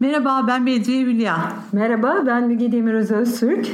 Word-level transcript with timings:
Merhaba 0.00 0.44
ben 0.48 0.66
Bedriye 0.66 1.04
Hülya. 1.04 1.52
Merhaba 1.72 2.22
ben 2.26 2.46
Müge 2.46 2.72
Demir 2.72 2.94
Öztürk. 2.94 3.66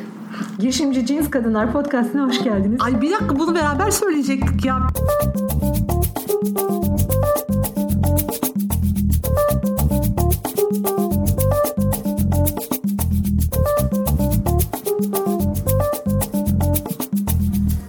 Girişimci 0.59 1.07
Cins 1.07 1.31
Kadınlar 1.31 1.73
Podcast'ına 1.73 2.27
hoş 2.27 2.45
geldiniz. 2.45 2.81
Ay 2.83 3.01
bir 3.01 3.11
dakika 3.11 3.39
bunu 3.39 3.55
beraber 3.55 3.91
söyleyecektik 3.91 4.65
ya. 4.65 4.87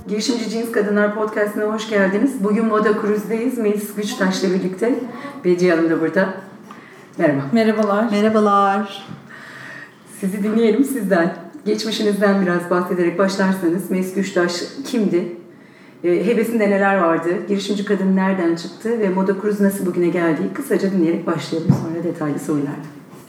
Girişimci 0.08 0.50
Cins 0.50 0.72
Kadınlar 0.72 1.16
Podcast'ına 1.16 1.64
hoş 1.64 1.90
geldiniz. 1.90 2.44
Bugün 2.44 2.66
Moda 2.66 2.94
Cruise'deyiz. 3.02 3.58
Melis 3.58 3.96
Güçtaş'la 3.96 4.50
birlikte. 4.50 5.00
Bediye 5.44 5.76
Hanım 5.76 5.90
da 5.90 6.02
burada. 6.02 6.55
Merhaba. 7.18 7.42
Merhabalar. 7.52 8.12
Merhabalar. 8.12 9.08
Sizi 10.20 10.44
dinleyelim 10.44 10.84
sizden. 10.84 11.34
Geçmişinizden 11.66 12.42
biraz 12.42 12.70
bahsederek 12.70 13.20
başlarsanız 13.20 13.92
Melis 13.92 14.14
Güçtaş 14.14 14.52
kimdi? 14.86 15.38
E, 16.04 16.26
hevesinde 16.26 16.70
neler 16.70 16.98
vardı? 16.98 17.30
Girişimci 17.48 17.86
kadın 17.86 18.16
nereden 18.16 18.56
çıktı? 18.56 19.00
Ve 19.00 19.10
Moda 19.10 19.34
Cruise 19.42 19.64
nasıl 19.64 19.86
bugüne 19.86 20.08
geldi? 20.08 20.42
Kısaca 20.54 20.92
dinleyerek 20.92 21.28
başlayalım. 21.28 21.70
Sonra 21.84 22.04
detaylı 22.04 22.40
sorularla. 22.40 22.70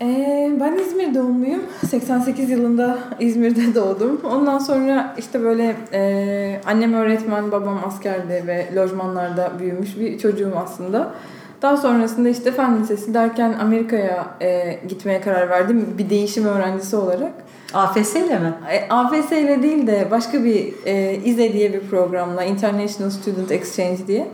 Ee, 0.00 0.52
ben 0.60 0.74
İzmir 0.74 1.14
doğumluyum. 1.14 1.62
88 1.90 2.50
yılında 2.50 2.98
İzmir'de 3.20 3.74
doğdum. 3.74 4.20
Ondan 4.24 4.58
sonra 4.58 5.14
işte 5.18 5.42
böyle 5.42 5.76
e, 5.92 6.60
annem 6.66 6.94
öğretmen, 6.94 7.52
babam 7.52 7.80
askerdi 7.86 8.44
ve 8.46 8.68
lojmanlarda 8.76 9.52
büyümüş 9.58 9.98
bir 9.98 10.18
çocuğum 10.18 10.52
aslında. 10.56 11.14
Daha 11.62 11.76
sonrasında 11.76 12.28
işte 12.28 12.52
fen 12.52 12.80
lisesi 12.82 13.14
derken 13.14 13.52
Amerika'ya 13.60 14.26
e, 14.40 14.80
gitmeye 14.88 15.20
karar 15.20 15.50
verdim 15.50 15.94
bir 15.98 16.10
değişim 16.10 16.46
öğrencisi 16.46 16.96
olarak. 16.96 17.32
AFS 17.74 18.16
ile 18.16 18.38
mi? 18.38 18.54
E, 18.72 18.88
AFS 18.88 19.32
ile 19.32 19.62
değil 19.62 19.86
de 19.86 20.08
başka 20.10 20.44
bir 20.44 20.74
e, 20.86 21.14
İZE 21.24 21.52
diye 21.52 21.72
bir 21.72 21.80
programla 21.80 22.44
International 22.44 23.10
Student 23.10 23.52
Exchange 23.52 24.06
diye. 24.06 24.28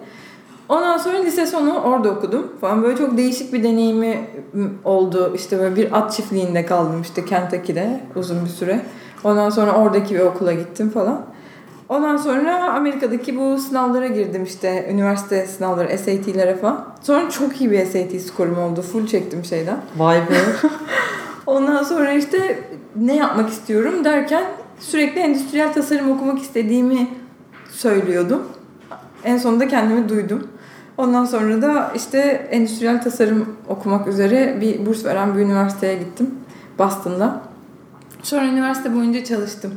Ondan 0.69 0.99
sonra 0.99 1.19
lise 1.19 1.47
sonu 1.47 1.81
orada 1.81 2.11
okudum 2.11 2.53
falan. 2.61 2.83
Böyle 2.83 2.97
çok 2.97 3.17
değişik 3.17 3.53
bir 3.53 3.63
deneyimi 3.63 4.21
oldu. 4.85 5.33
İşte 5.35 5.59
böyle 5.59 5.77
bir 5.77 5.99
at 5.99 6.13
çiftliğinde 6.13 6.67
kaldım 6.67 7.03
işte 7.03 7.25
Kentucky'de 7.25 8.01
uzun 8.17 8.45
bir 8.45 8.51
süre. 8.51 8.81
Ondan 9.25 9.51
sonra 9.51 9.73
oradaki 9.73 10.15
bir 10.15 10.21
okula 10.21 10.53
gittim 10.53 10.91
falan. 10.91 11.32
Ondan 11.93 12.17
sonra 12.17 12.73
Amerika'daki 12.73 13.39
bu 13.39 13.59
sınavlara 13.59 14.07
girdim 14.07 14.45
işte 14.45 14.89
üniversite 14.91 15.47
sınavları, 15.47 15.99
SAT'lere 15.99 16.57
falan. 16.57 16.87
Sonra 17.03 17.31
çok 17.31 17.61
iyi 17.61 17.71
bir 17.71 17.87
SAT 17.87 18.21
skorum 18.21 18.59
oldu. 18.59 18.83
Full 18.83 19.07
çektim 19.07 19.45
şeyden. 19.45 19.77
Vay 19.97 20.17
be. 20.19 20.35
Ondan 21.47 21.83
sonra 21.83 22.13
işte 22.13 22.59
ne 22.97 23.17
yapmak 23.17 23.51
istiyorum 23.51 24.05
derken 24.05 24.45
sürekli 24.81 25.21
endüstriyel 25.21 25.73
tasarım 25.73 26.11
okumak 26.11 26.39
istediğimi 26.39 27.09
söylüyordum. 27.71 28.43
En 29.25 29.39
sonunda 29.39 29.69
kendimi 29.69 30.09
duydum. 30.09 30.49
Ondan 30.97 31.25
sonra 31.25 31.63
da 31.63 31.93
işte 31.95 32.19
endüstriyel 32.51 33.03
tasarım 33.03 33.57
okumak 33.69 34.09
üzere 34.09 34.59
bir 34.61 34.87
burs 34.87 35.05
veren 35.05 35.35
bir 35.35 35.41
üniversiteye 35.41 35.95
gittim. 35.95 36.31
Boston'da. 36.79 37.41
Sonra 38.23 38.45
üniversite 38.45 38.95
boyunca 38.95 39.25
çalıştım. 39.25 39.73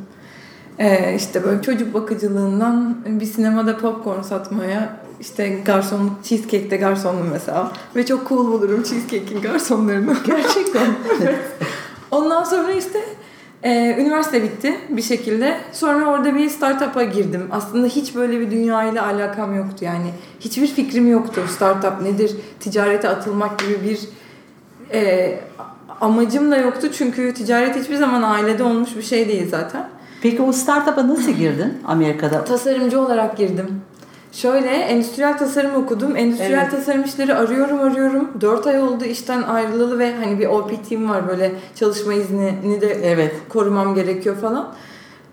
Ee, 0.80 1.16
işte 1.16 1.44
böyle 1.44 1.62
çocuk 1.62 1.94
bakıcılığından 1.94 2.98
bir 3.06 3.26
sinemada 3.26 3.78
popcorn 3.78 4.22
satmaya 4.22 5.00
işte 5.20 5.50
garsonluk, 5.66 6.24
cheesecake'de 6.24 6.78
garsonluğum 6.78 7.30
mesela. 7.32 7.72
Ve 7.96 8.06
çok 8.06 8.30
cool 8.30 8.48
bulurum 8.48 8.84
cheesecake'in 8.84 9.42
garsonlarını. 9.42 10.18
Gerçekten. 10.26 10.88
evet. 11.22 11.40
Ondan 12.12 12.44
sonra 12.44 12.72
işte 12.72 13.00
e, 13.64 13.96
üniversite 14.00 14.44
bitti 14.44 14.78
bir 14.90 15.02
şekilde. 15.02 15.58
Sonra 15.72 16.06
orada 16.06 16.36
bir 16.36 16.50
startup'a 16.50 17.04
girdim. 17.04 17.48
Aslında 17.52 17.88
hiç 17.88 18.16
böyle 18.16 18.40
bir 18.40 18.52
dünyayla 18.52 19.06
alakam 19.06 19.56
yoktu 19.56 19.86
yani. 19.86 20.12
Hiçbir 20.40 20.68
fikrim 20.68 21.12
yoktu. 21.12 21.42
Startup 21.56 22.02
nedir? 22.02 22.36
Ticarete 22.60 23.10
atılmak 23.10 23.60
gibi 23.60 23.84
bir 23.84 24.00
e, 24.94 25.40
amacım 26.02 26.52
da 26.52 26.58
yoktu. 26.58 26.88
Çünkü 26.98 27.34
ticaret 27.34 27.76
hiçbir 27.76 27.96
zaman 27.96 28.22
ailede 28.22 28.64
olmuş 28.64 28.96
bir 28.98 29.04
şey 29.04 29.28
değil 29.28 29.50
zaten. 29.50 29.95
Peki 30.26 30.42
o 30.42 30.52
startup'a 30.52 31.08
nasıl 31.08 31.32
girdin 31.32 31.74
Amerika'da? 31.88 32.44
Tasarımcı 32.44 33.02
olarak 33.02 33.38
girdim. 33.38 33.82
Şöyle 34.32 34.70
endüstriyel 34.70 35.38
tasarım 35.38 35.76
okudum. 35.76 36.16
Endüstriyel 36.16 36.60
evet. 36.62 36.72
tasarım 36.72 37.04
işleri 37.04 37.36
arıyorum 37.36 37.80
arıyorum. 37.80 38.32
4 38.42 38.68
ay 38.68 38.82
oldu 38.82 39.04
işten 39.04 39.42
ayrılalı 39.42 40.00
ve 40.00 40.16
hani 40.16 40.40
bir 40.40 40.48
OPT'm 40.48 41.10
var 41.10 41.28
böyle 41.28 41.56
çalışma 41.76 42.14
iznini 42.14 42.82
de 42.82 42.88
evet. 42.88 43.36
korumam 43.50 43.96
gerekiyor 43.96 44.36
falan. 44.36 44.68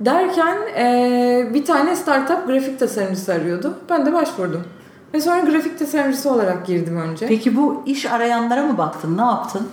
Derken 0.01 0.57
e, 0.77 1.51
bir 1.55 1.65
tane 1.65 1.97
startup 1.97 2.47
grafik 2.47 2.79
tasarımcısı 2.79 3.33
arıyordu. 3.33 3.75
Ben 3.91 4.07
de 4.07 4.13
başvurdum. 4.13 4.63
Ve 5.15 5.21
sonra 5.21 5.41
grafik 5.41 5.79
tasarımcısı 5.79 6.31
olarak 6.31 6.67
girdim 6.67 6.97
önce. 6.97 7.27
Peki 7.27 7.57
bu 7.57 7.83
iş 7.87 8.07
arayanlara 8.07 8.63
mı 8.63 8.79
baktın? 8.79 9.17
Ne 9.17 9.23
yaptın? 9.23 9.69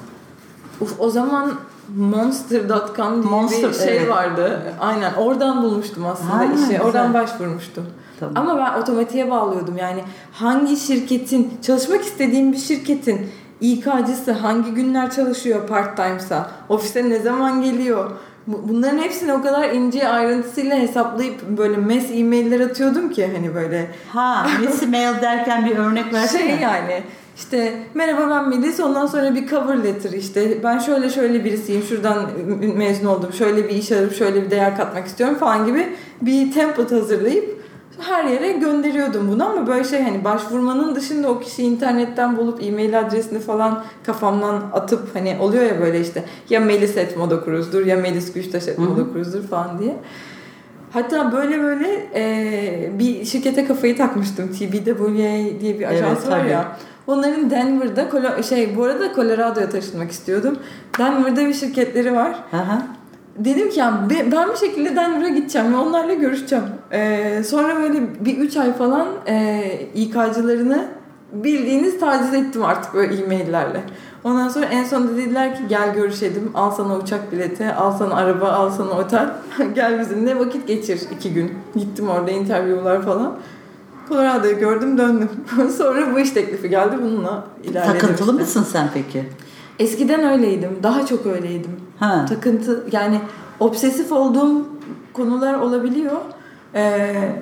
Uf, 0.82 0.96
o 1.00 1.10
zaman 1.10 1.54
Monster.com 1.98 3.24
diye 3.24 3.32
Monster, 3.32 3.70
bir 3.70 3.76
şey 3.76 3.98
evet. 3.98 4.10
vardı. 4.10 4.62
Aynen 4.80 5.14
oradan 5.14 5.64
bulmuştum 5.64 6.06
aslında 6.06 6.38
ha, 6.38 6.46
işi. 6.46 6.56
Güzel. 6.56 6.82
Oradan 6.82 7.14
başvurmuştum. 7.14 7.86
Tamam. 8.20 8.34
Ama 8.38 8.58
ben 8.58 8.82
otomatiğe 8.82 9.32
bağlıyordum. 9.32 9.78
Yani 9.78 10.04
hangi 10.32 10.78
şirketin, 10.78 11.54
çalışmak 11.62 12.02
istediğim 12.02 12.54
bir 12.54 12.58
şirketin 12.58 13.30
İK'cısı 13.62 14.32
hangi 14.32 14.72
günler 14.72 15.12
çalışıyor 15.12 15.68
part 15.68 15.98
time'sa, 15.98 16.52
ofise 16.70 17.10
ne 17.10 17.20
zaman 17.20 17.62
geliyor, 17.62 18.12
bunların 18.48 18.98
hepsini 18.98 19.34
o 19.34 19.42
kadar 19.42 19.70
ince 19.70 20.10
ayrıntısıyla 20.10 20.78
hesaplayıp 20.78 21.42
böyle 21.58 21.78
mes 21.78 22.12
e-mailler 22.14 22.60
atıyordum 22.60 23.10
ki 23.10 23.30
hani 23.36 23.56
böyle. 23.56 23.92
Ha, 24.14 24.48
mes 24.62 24.82
mail 24.82 25.22
derken 25.22 25.66
bir 25.66 25.78
örnek 25.78 26.14
versene. 26.14 26.42
Şey 26.42 26.60
yani 26.60 27.04
işte 27.40 27.74
merhaba 27.94 28.30
ben 28.30 28.50
Melis. 28.50 28.80
Ondan 28.80 29.06
sonra 29.06 29.36
bir 29.36 29.48
cover 29.48 29.84
letter 29.84 30.12
işte. 30.12 30.64
Ben 30.64 30.80
şöyle 30.80 31.10
şöyle 31.10 31.46
birisiyim. 31.46 31.84
Şuradan 31.84 32.30
mezun 32.76 33.06
oldum. 33.06 33.34
Şöyle 33.34 33.70
bir 33.70 33.76
iş 33.76 33.92
arıp 33.92 34.16
şöyle 34.16 34.44
bir 34.44 34.52
değer 34.52 34.78
katmak 34.78 35.08
istiyorum. 35.08 35.36
falan 35.36 35.66
gibi 35.66 35.88
bir 36.22 36.52
template 36.52 36.96
hazırlayıp 36.96 37.60
her 38.00 38.24
yere 38.24 38.52
gönderiyordum 38.52 39.32
bunu. 39.32 39.46
Ama 39.50 39.68
böyle 39.68 39.84
şey 39.84 40.02
hani 40.02 40.24
başvurmanın 40.24 40.96
dışında 40.96 41.30
o 41.30 41.40
kişiyi 41.40 41.64
internetten 41.64 42.38
bulup 42.38 42.64
e-mail 42.64 43.00
adresini 43.00 43.40
falan 43.40 43.84
kafamdan 44.06 44.62
atıp 44.74 45.16
hani 45.16 45.38
oluyor 45.42 45.64
ya 45.64 45.82
böyle 45.82 46.02
işte 46.02 46.26
ya 46.50 46.60
Melis 46.60 46.98
et 46.98 47.18
Modakruz'dur 47.18 47.86
ya 47.86 47.98
Melis 47.98 48.34
Güçtaş 48.34 48.68
et 48.68 48.78
Modakruz'dur 48.78 49.44
falan 49.44 49.80
diye. 49.80 49.96
Hatta 50.92 51.32
böyle 51.32 51.64
böyle 51.64 52.10
e, 52.16 53.00
bir 53.00 53.26
şirkete 53.26 53.66
kafayı 53.66 53.98
takmıştım. 53.98 54.48
TBWA 54.48 55.60
diye 55.62 55.80
bir 55.80 55.90
ajans 55.90 56.20
evet, 56.22 56.32
var 56.32 56.46
ya. 56.46 56.78
Onların 57.10 57.50
Denver'da 57.50 58.44
şey 58.44 58.78
bu 58.78 58.84
arada 58.84 59.14
Colorado'ya 59.14 59.70
taşınmak 59.70 60.12
istiyordum. 60.12 60.60
Denver'da 61.00 61.46
bir 61.46 61.54
şirketleri 61.54 62.16
var. 62.16 62.36
Aha. 62.54 62.82
Dedim 63.38 63.70
ki 63.70 63.80
yani 63.80 64.10
ben 64.10 64.50
bir 64.50 64.56
şekilde 64.56 64.96
Denver'a 64.96 65.30
gideceğim 65.30 65.74
ve 65.74 65.78
onlarla 65.78 66.14
görüşeceğim. 66.14 66.64
Ee, 66.92 67.44
sonra 67.44 67.76
böyle 67.76 68.26
bir 68.26 68.38
üç 68.38 68.58
ay 68.58 68.74
falan 68.74 69.08
e, 69.28 69.64
İK'cılarını 69.96 70.86
bildiğiniz 71.34 72.00
taciz 72.00 72.34
ettim 72.34 72.66
artık 72.66 72.94
böyle 72.94 73.16
e-maillerle. 73.16 73.82
Ondan 74.24 74.50
sonra 74.50 74.66
en 74.66 74.84
sonunda 74.84 75.18
dediler 75.18 75.56
ki 75.56 75.62
gel 75.70 75.94
görüşelim. 75.94 76.52
Al 76.56 76.72
sana 76.72 76.98
uçak 76.98 77.32
bileti, 77.32 77.74
al 77.74 77.98
sana 77.98 78.16
araba, 78.16 78.52
al 78.52 78.70
sana 78.70 78.92
otel. 78.92 79.30
gel 79.76 80.00
bizimle 80.00 80.40
vakit 80.40 80.68
geçir 80.68 81.02
iki 81.12 81.34
gün. 81.34 81.52
Gittim 81.76 82.10
orada 82.10 82.32
interviewlar 82.32 83.02
falan. 83.02 83.36
Colorado'yu 84.10 84.60
gördüm 84.60 84.98
döndüm. 84.98 85.30
sonra 85.78 86.14
bu 86.14 86.20
iş 86.20 86.30
teklifi 86.32 86.70
geldi 86.70 86.96
bununla 87.02 87.44
ilerledim. 87.64 88.00
Takıntılı 88.00 88.32
işte. 88.32 88.42
mısın 88.42 88.66
sen 88.72 88.90
peki? 88.94 89.30
Eskiden 89.80 90.24
öyleydim. 90.24 90.80
Daha 90.84 91.06
çok 91.06 91.26
öyleydim. 91.26 91.72
Ha. 92.00 92.26
Takıntı 92.30 92.86
yani 92.92 93.22
obsesif 93.60 94.12
olduğum 94.12 94.66
konular 95.14 95.54
olabiliyor. 95.54 96.18
Ee, 96.76 97.42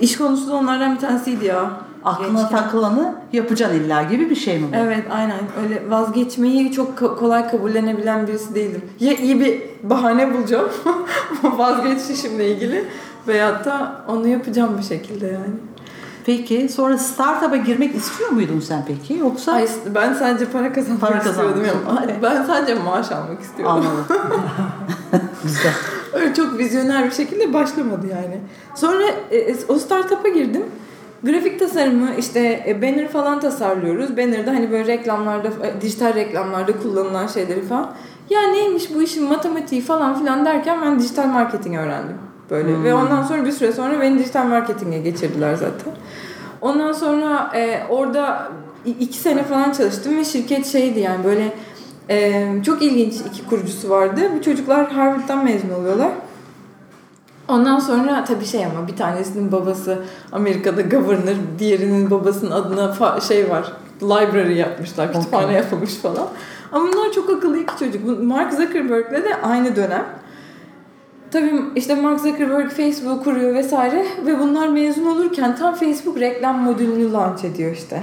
iş 0.00 0.18
konusu 0.18 0.48
da 0.48 0.54
onlardan 0.54 0.94
bir 0.94 1.00
tanesiydi 1.00 1.44
ya. 1.44 1.70
Aklına 2.04 2.40
Gençken. 2.40 2.58
takılanı 2.58 3.14
yapacaksın 3.32 3.80
illa 3.80 4.02
gibi 4.02 4.30
bir 4.30 4.36
şey 4.36 4.58
mi 4.58 4.66
bu? 4.72 4.76
Evet 4.76 5.04
aynen 5.10 5.40
öyle 5.62 5.90
vazgeçmeyi 5.90 6.72
çok 6.72 7.18
kolay 7.18 7.50
kabullenebilen 7.50 8.26
birisi 8.26 8.54
değildim. 8.54 8.82
Ya 9.00 9.14
iyi 9.14 9.40
bir 9.40 9.62
bahane 9.82 10.34
bulacağım 10.34 10.68
vazgeçişimle 11.42 12.50
ilgili 12.50 12.84
veyahut 13.28 13.64
da 13.64 13.92
onu 14.08 14.28
yapacağım 14.28 14.78
bir 14.78 14.82
şekilde 14.82 15.26
yani. 15.26 15.54
Peki 16.26 16.68
sonra 16.68 16.98
startup'a 16.98 17.56
girmek 17.56 17.94
istiyor 17.94 18.30
muydun 18.30 18.60
sen 18.60 18.84
peki 18.86 19.14
yoksa? 19.14 19.52
Hayır 19.52 19.70
ben 19.94 20.14
sadece 20.14 20.46
para 20.46 20.72
kazanmak 20.72 21.00
para 21.00 21.18
istiyordum. 21.18 21.62
Yani. 21.64 22.14
Ben 22.22 22.44
sadece 22.44 22.74
maaş 22.74 23.12
almak 23.12 23.40
istiyordum. 23.40 23.76
Anladım. 23.76 24.06
Güzel. 25.44 25.72
Öyle 26.12 26.34
çok 26.34 26.58
vizyoner 26.58 27.04
bir 27.04 27.10
şekilde 27.10 27.52
başlamadı 27.52 28.06
yani. 28.06 28.40
Sonra 28.74 29.02
e, 29.32 29.54
o 29.68 29.78
startup'a 29.78 30.28
girdim. 30.28 30.62
Grafik 31.22 31.58
tasarımı 31.58 32.08
işte 32.18 32.64
e, 32.68 32.82
banner 32.82 33.08
falan 33.08 33.40
tasarlıyoruz. 33.40 34.16
Banner'da 34.16 34.50
hani 34.50 34.70
böyle 34.70 34.86
reklamlarda, 34.86 35.48
e, 35.48 35.80
dijital 35.80 36.14
reklamlarda 36.14 36.72
kullanılan 36.82 37.26
şeyleri 37.26 37.62
falan. 37.62 37.94
Ya 38.30 38.42
neymiş 38.42 38.94
bu 38.94 39.02
işin 39.02 39.24
matematiği 39.24 39.82
falan 39.82 40.18
filan 40.18 40.44
derken 40.46 40.82
ben 40.82 40.98
dijital 40.98 41.26
marketing 41.26 41.76
öğrendim. 41.76 42.16
Böyle 42.50 42.84
ve 42.84 42.94
ondan 42.94 43.22
sonra 43.22 43.44
bir 43.44 43.52
süre 43.52 43.72
sonra 43.72 44.00
beni 44.00 44.18
dijital 44.18 44.44
marketinge 44.44 44.98
geçirdiler 44.98 45.54
zaten. 45.54 45.92
Ondan 46.60 46.92
sonra 46.92 47.50
e, 47.54 47.82
orada 47.88 48.48
iki 48.84 49.18
sene 49.18 49.42
falan 49.42 49.72
çalıştım 49.72 50.16
ve 50.16 50.24
şirket 50.24 50.66
şeydi 50.66 51.00
yani 51.00 51.24
böyle 51.24 51.52
e, 52.08 52.46
çok 52.66 52.82
ilginç 52.82 53.14
iki 53.14 53.46
kurucusu 53.46 53.90
vardı. 53.90 54.20
Bu 54.38 54.42
çocuklar 54.42 54.90
Harvard'dan 54.92 55.44
mezun 55.44 55.70
oluyorlar. 55.70 56.10
Ondan 57.48 57.78
sonra 57.78 58.24
tabii 58.24 58.44
şey 58.44 58.66
ama 58.66 58.88
bir 58.88 58.96
tanesinin 58.96 59.52
babası 59.52 59.98
Amerika'da 60.32 60.82
governor, 60.82 61.34
diğerinin 61.58 62.10
babasının 62.10 62.50
adına 62.50 63.20
şey 63.20 63.50
var. 63.50 63.72
Library 64.02 64.56
yapmışlar, 64.58 65.12
kütüphane 65.12 65.44
Okay. 65.44 65.56
yapılmış 65.56 65.94
falan. 65.94 66.26
Ama 66.72 66.92
bunlar 66.92 67.12
çok 67.12 67.30
akıllı 67.30 67.58
iki 67.58 67.78
çocuk. 67.78 68.22
Mark 68.22 68.52
Zuckerberg'le 68.52 69.24
de 69.24 69.36
aynı 69.42 69.76
dönem. 69.76 70.06
Tabii 71.32 71.52
işte 71.76 71.94
Mark 71.94 72.20
Zuckerberg 72.20 72.70
Facebook 72.70 73.24
kuruyor 73.24 73.54
vesaire 73.54 74.06
ve 74.26 74.38
bunlar 74.38 74.68
mezun 74.68 75.06
olurken 75.06 75.56
tam 75.56 75.74
Facebook 75.74 76.20
reklam 76.20 76.58
modülünü 76.62 77.12
launch 77.12 77.44
ediyor 77.44 77.72
işte. 77.72 78.02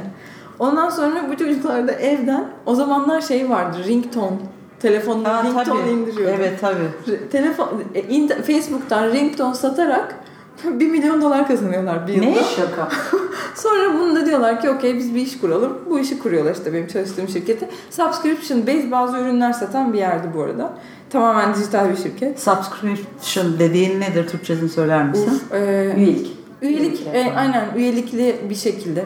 Ondan 0.59 0.89
sonra 0.89 1.29
bu 1.29 1.37
çocuklar 1.37 1.87
da 1.87 1.91
evden 1.91 2.45
o 2.65 2.75
zamanlar 2.75 3.21
şey 3.21 3.49
vardı 3.49 3.77
ringtone 3.87 4.37
telefonuna 4.79 5.33
Ha, 5.33 5.43
ringtone 5.43 5.63
tabii. 5.81 5.89
indiriyordu. 5.89 6.35
Evet 6.39 6.61
tabii. 6.61 7.29
Telefon 7.31 7.67
e, 7.95 8.27
Facebook'tan 8.43 9.11
ringtone 9.11 9.55
satarak 9.55 10.15
1 10.63 10.91
milyon 10.91 11.21
dolar 11.21 11.47
kazanıyorlar 11.47 12.07
bir 12.07 12.13
yılda. 12.13 12.25
Ne? 12.25 12.35
Şaka. 12.55 12.89
Sonra 13.57 13.99
bunu 13.99 14.15
da 14.15 14.25
diyorlar 14.25 14.61
ki 14.61 14.69
okey 14.69 14.95
biz 14.97 15.15
bir 15.15 15.21
iş 15.21 15.39
kuralım. 15.39 15.77
Bu 15.89 15.99
işi 15.99 16.19
kuruyorlar 16.19 16.55
işte 16.55 16.73
benim 16.73 16.87
çalıştığım 16.87 17.27
şirketi. 17.27 17.69
Subscription 17.89 18.67
based 18.67 18.91
bazı 18.91 19.17
ürünler 19.17 19.53
satan 19.53 19.93
bir 19.93 19.97
yerdi 19.97 20.27
bu 20.35 20.41
arada. 20.41 20.73
Tamamen 21.09 21.53
dijital 21.55 21.89
bir 21.89 21.95
şirket. 21.95 22.39
Subscription 22.39 23.59
dediğin 23.59 24.01
nedir? 24.01 24.27
Türkçesini 24.27 24.69
söyler 24.69 25.05
misin? 25.05 25.31
Uf, 25.35 25.53
e, 25.53 25.93
Üyelik. 25.97 26.37
üyelik, 26.61 27.07
e, 27.13 27.33
aynen 27.37 27.65
üyelikli 27.75 28.35
bir 28.49 28.55
şekilde. 28.55 29.05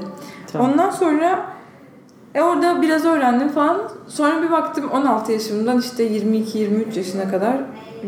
Tamam. 0.51 0.71
Ondan 0.71 0.89
sonra 0.89 1.45
e, 2.35 2.41
orada 2.41 2.81
biraz 2.81 3.05
öğrendim 3.05 3.49
falan. 3.49 3.81
Sonra 4.07 4.41
bir 4.43 4.51
baktım 4.51 4.89
16 4.91 5.31
yaşımdan 5.31 5.79
işte 5.79 6.07
22-23 6.07 6.97
yaşına 6.97 7.31
kadar 7.31 7.57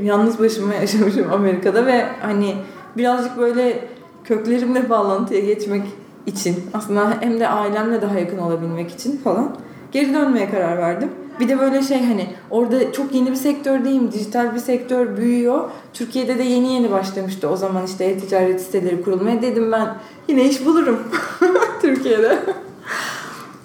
yalnız 0.03 0.39
başıma 0.39 0.73
yaşamışım 0.73 1.33
Amerika'da 1.33 1.85
ve 1.85 2.05
hani 2.21 2.55
birazcık 2.97 3.37
böyle 3.37 3.87
köklerimle 4.23 4.89
bağlantıya 4.89 5.39
geçmek 5.39 5.83
için 6.25 6.55
aslında 6.73 7.17
hem 7.19 7.39
de 7.39 7.47
ailemle 7.47 8.01
daha 8.01 8.19
yakın 8.19 8.37
olabilmek 8.37 8.91
için 8.91 9.17
falan 9.17 9.55
geri 9.91 10.13
dönmeye 10.13 10.49
karar 10.49 10.77
verdim. 10.77 11.09
Bir 11.39 11.47
de 11.49 11.59
böyle 11.59 11.81
şey 11.81 12.05
hani 12.05 12.27
orada 12.49 12.91
çok 12.91 13.15
yeni 13.15 13.31
bir 13.31 13.35
sektördeyim, 13.35 14.11
dijital 14.11 14.55
bir 14.55 14.59
sektör 14.59 15.17
büyüyor. 15.17 15.69
Türkiye'de 15.93 16.37
de 16.37 16.43
yeni 16.43 16.73
yeni 16.73 16.91
başlamıştı 16.91 17.49
o 17.49 17.55
zaman 17.57 17.85
işte 17.85 18.05
e-ticaret 18.05 18.61
siteleri 18.61 19.03
kurulmaya. 19.03 19.41
Dedim 19.41 19.71
ben 19.71 19.95
yine 20.27 20.49
iş 20.49 20.65
bulurum 20.65 20.99
Türkiye'de. 21.81 22.39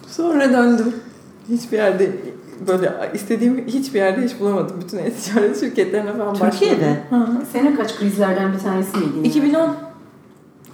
Sonra 0.09 0.53
döndüm. 0.53 0.95
Hiçbir 1.49 1.77
yerde 1.77 2.11
böyle 2.69 3.11
istediğim 3.15 3.67
hiçbir 3.67 3.99
yerde 3.99 4.25
iş 4.25 4.41
bulamadım. 4.41 4.77
Bütün 4.85 4.99
e-ticaret 4.99 5.61
şirketlerine 5.61 6.13
falan 6.13 6.29
başvurdum. 6.29 6.51
Türkiye'de? 6.51 6.97
Hı. 7.11 7.27
Sene 7.53 7.75
kaç 7.75 7.99
krizlerden 7.99 8.53
bir 8.53 8.59
tanesi 8.59 8.97
miydi? 8.97 9.29
2010. 9.29 9.77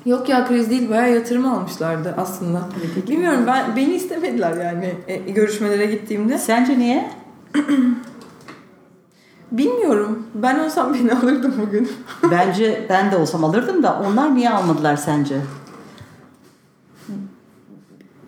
Yok 0.06 0.28
ya 0.28 0.46
kriz 0.46 0.70
değil 0.70 0.90
bayağı 0.90 1.14
yatırım 1.14 1.46
almışlardı 1.46 2.14
aslında. 2.16 2.60
Bilmiyorum 3.08 3.44
ben 3.46 3.76
beni 3.76 3.94
istemediler 3.94 4.56
yani 4.64 4.94
e, 5.08 5.16
görüşmelere 5.16 5.86
gittiğimde. 5.86 6.38
Sence 6.38 6.78
niye? 6.78 7.10
Bilmiyorum. 9.52 10.26
Ben 10.34 10.58
olsam 10.58 10.94
beni 10.94 11.12
alırdım 11.12 11.54
bugün. 11.66 11.92
Bence 12.30 12.86
ben 12.88 13.12
de 13.12 13.16
olsam 13.16 13.44
alırdım 13.44 13.82
da 13.82 14.02
onlar 14.06 14.34
niye 14.34 14.50
almadılar 14.50 14.96
sence? 14.96 15.36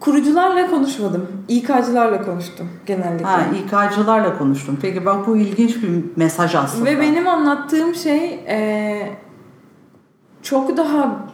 Kurucularla 0.01 0.71
konuşmadım. 0.71 1.27
İK'cılarla 1.49 2.23
konuştum 2.23 2.69
genellikle. 2.87 3.25
Ha, 3.25 3.41
İK'cılarla 3.65 4.39
konuştum. 4.39 4.79
Peki 4.83 5.07
bak 5.07 5.27
bu 5.27 5.37
ilginç 5.37 5.83
bir 5.83 6.05
mesaj 6.17 6.55
aslında. 6.55 6.85
Ve 6.85 7.01
benim 7.01 7.29
anlattığım 7.29 7.95
şey 7.95 8.25
e, 8.49 9.19
çok 10.43 10.77
daha 10.77 11.27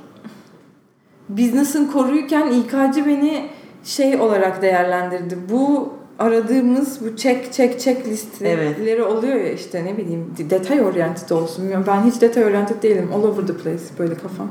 business'ın 1.36 1.86
koruyken 1.86 2.50
İK'cı 2.50 3.06
beni 3.06 3.46
şey 3.84 4.16
olarak 4.16 4.62
değerlendirdi. 4.62 5.38
Bu 5.52 5.92
aradığımız 6.18 7.00
bu 7.04 7.16
check 7.16 7.52
check 7.52 7.80
check 7.80 8.06
listeleri 8.06 8.90
Evet. 8.90 9.06
oluyor 9.06 9.36
ya 9.36 9.52
işte 9.52 9.84
ne 9.84 9.96
bileyim 9.96 10.34
detay 10.50 10.80
oriented 10.80 11.30
olsun. 11.30 11.64
Ben 11.86 12.02
hiç 12.04 12.20
detay 12.20 12.44
oriented 12.44 12.82
değilim. 12.82 13.08
All 13.14 13.22
over 13.22 13.46
the 13.46 13.56
place 13.56 13.82
böyle 13.98 14.14
kafam. 14.14 14.48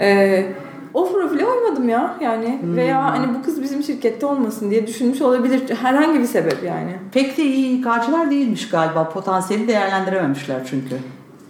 E, 0.00 0.46
o 0.94 1.12
profile 1.12 1.46
uymadım 1.46 1.88
ya 1.88 2.14
yani 2.20 2.58
Hmm. 2.62 2.76
veya 2.76 3.04
hani 3.04 3.34
bu 3.34 3.42
kız 3.42 3.62
bizim 3.62 3.82
şirkette 3.82 4.26
olmasın 4.26 4.70
diye 4.70 4.86
düşünmüş 4.86 5.22
olabilir 5.22 5.74
herhangi 5.80 6.20
bir 6.20 6.26
sebep 6.26 6.62
yani. 6.64 6.92
Pek 7.12 7.36
de 7.38 7.42
iyi 7.42 7.78
İK'cılar 7.80 8.30
değilmiş 8.30 8.68
galiba. 8.68 9.08
Potansiyeli 9.08 9.68
değerlendirememişler 9.68 10.60
çünkü. 10.70 10.96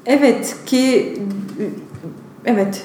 Evet 0.07 0.57
ki 0.67 1.19
evet 2.45 2.83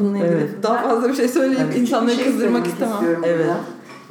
bununla 0.00 0.18
ilgili 0.18 0.32
Evet. 0.32 0.50
daha 0.62 0.82
fazla 0.82 1.08
bir 1.08 1.14
şey 1.14 1.28
söyleyip 1.28 1.60
Evet. 1.64 1.76
insanları 1.78 2.16
şey 2.16 2.24
kızdırmak 2.24 2.66
istemem. 2.66 2.94
istiyorum 2.94 3.22
Evet. 3.26 3.38
burada. 3.38 3.60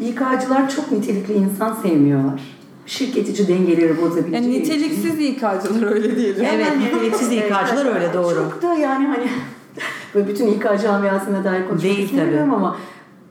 İK'cılar 0.10 0.70
çok 0.70 0.92
nitelikli 0.92 1.34
insan 1.34 1.74
sevmiyorlar. 1.74 2.42
Şirket 2.86 3.30
içi 3.30 3.48
dengeleri 3.48 4.02
bozabileceği 4.02 4.44
Yani 4.44 4.56
için. 4.56 4.74
niteliksiz 4.74 5.20
İK'cılar 5.20 5.92
öyle 5.92 6.16
diyelim. 6.16 6.46
Evet, 6.54 6.68
niteliksiz 6.78 7.32
İK'cılar 7.32 7.96
öyle 7.96 8.14
doğru. 8.14 8.36
Çok 8.36 8.62
da 8.62 8.74
yani 8.74 9.08
hani 9.08 9.24
böyle 10.16 10.28
bütün 10.28 10.48
İK 10.48 10.64
camiasına 10.84 11.44
dair 11.44 11.68
konuşmak 11.68 11.84
Değil 11.84 12.00
istemiyorum 12.00 12.54
ama 12.54 12.78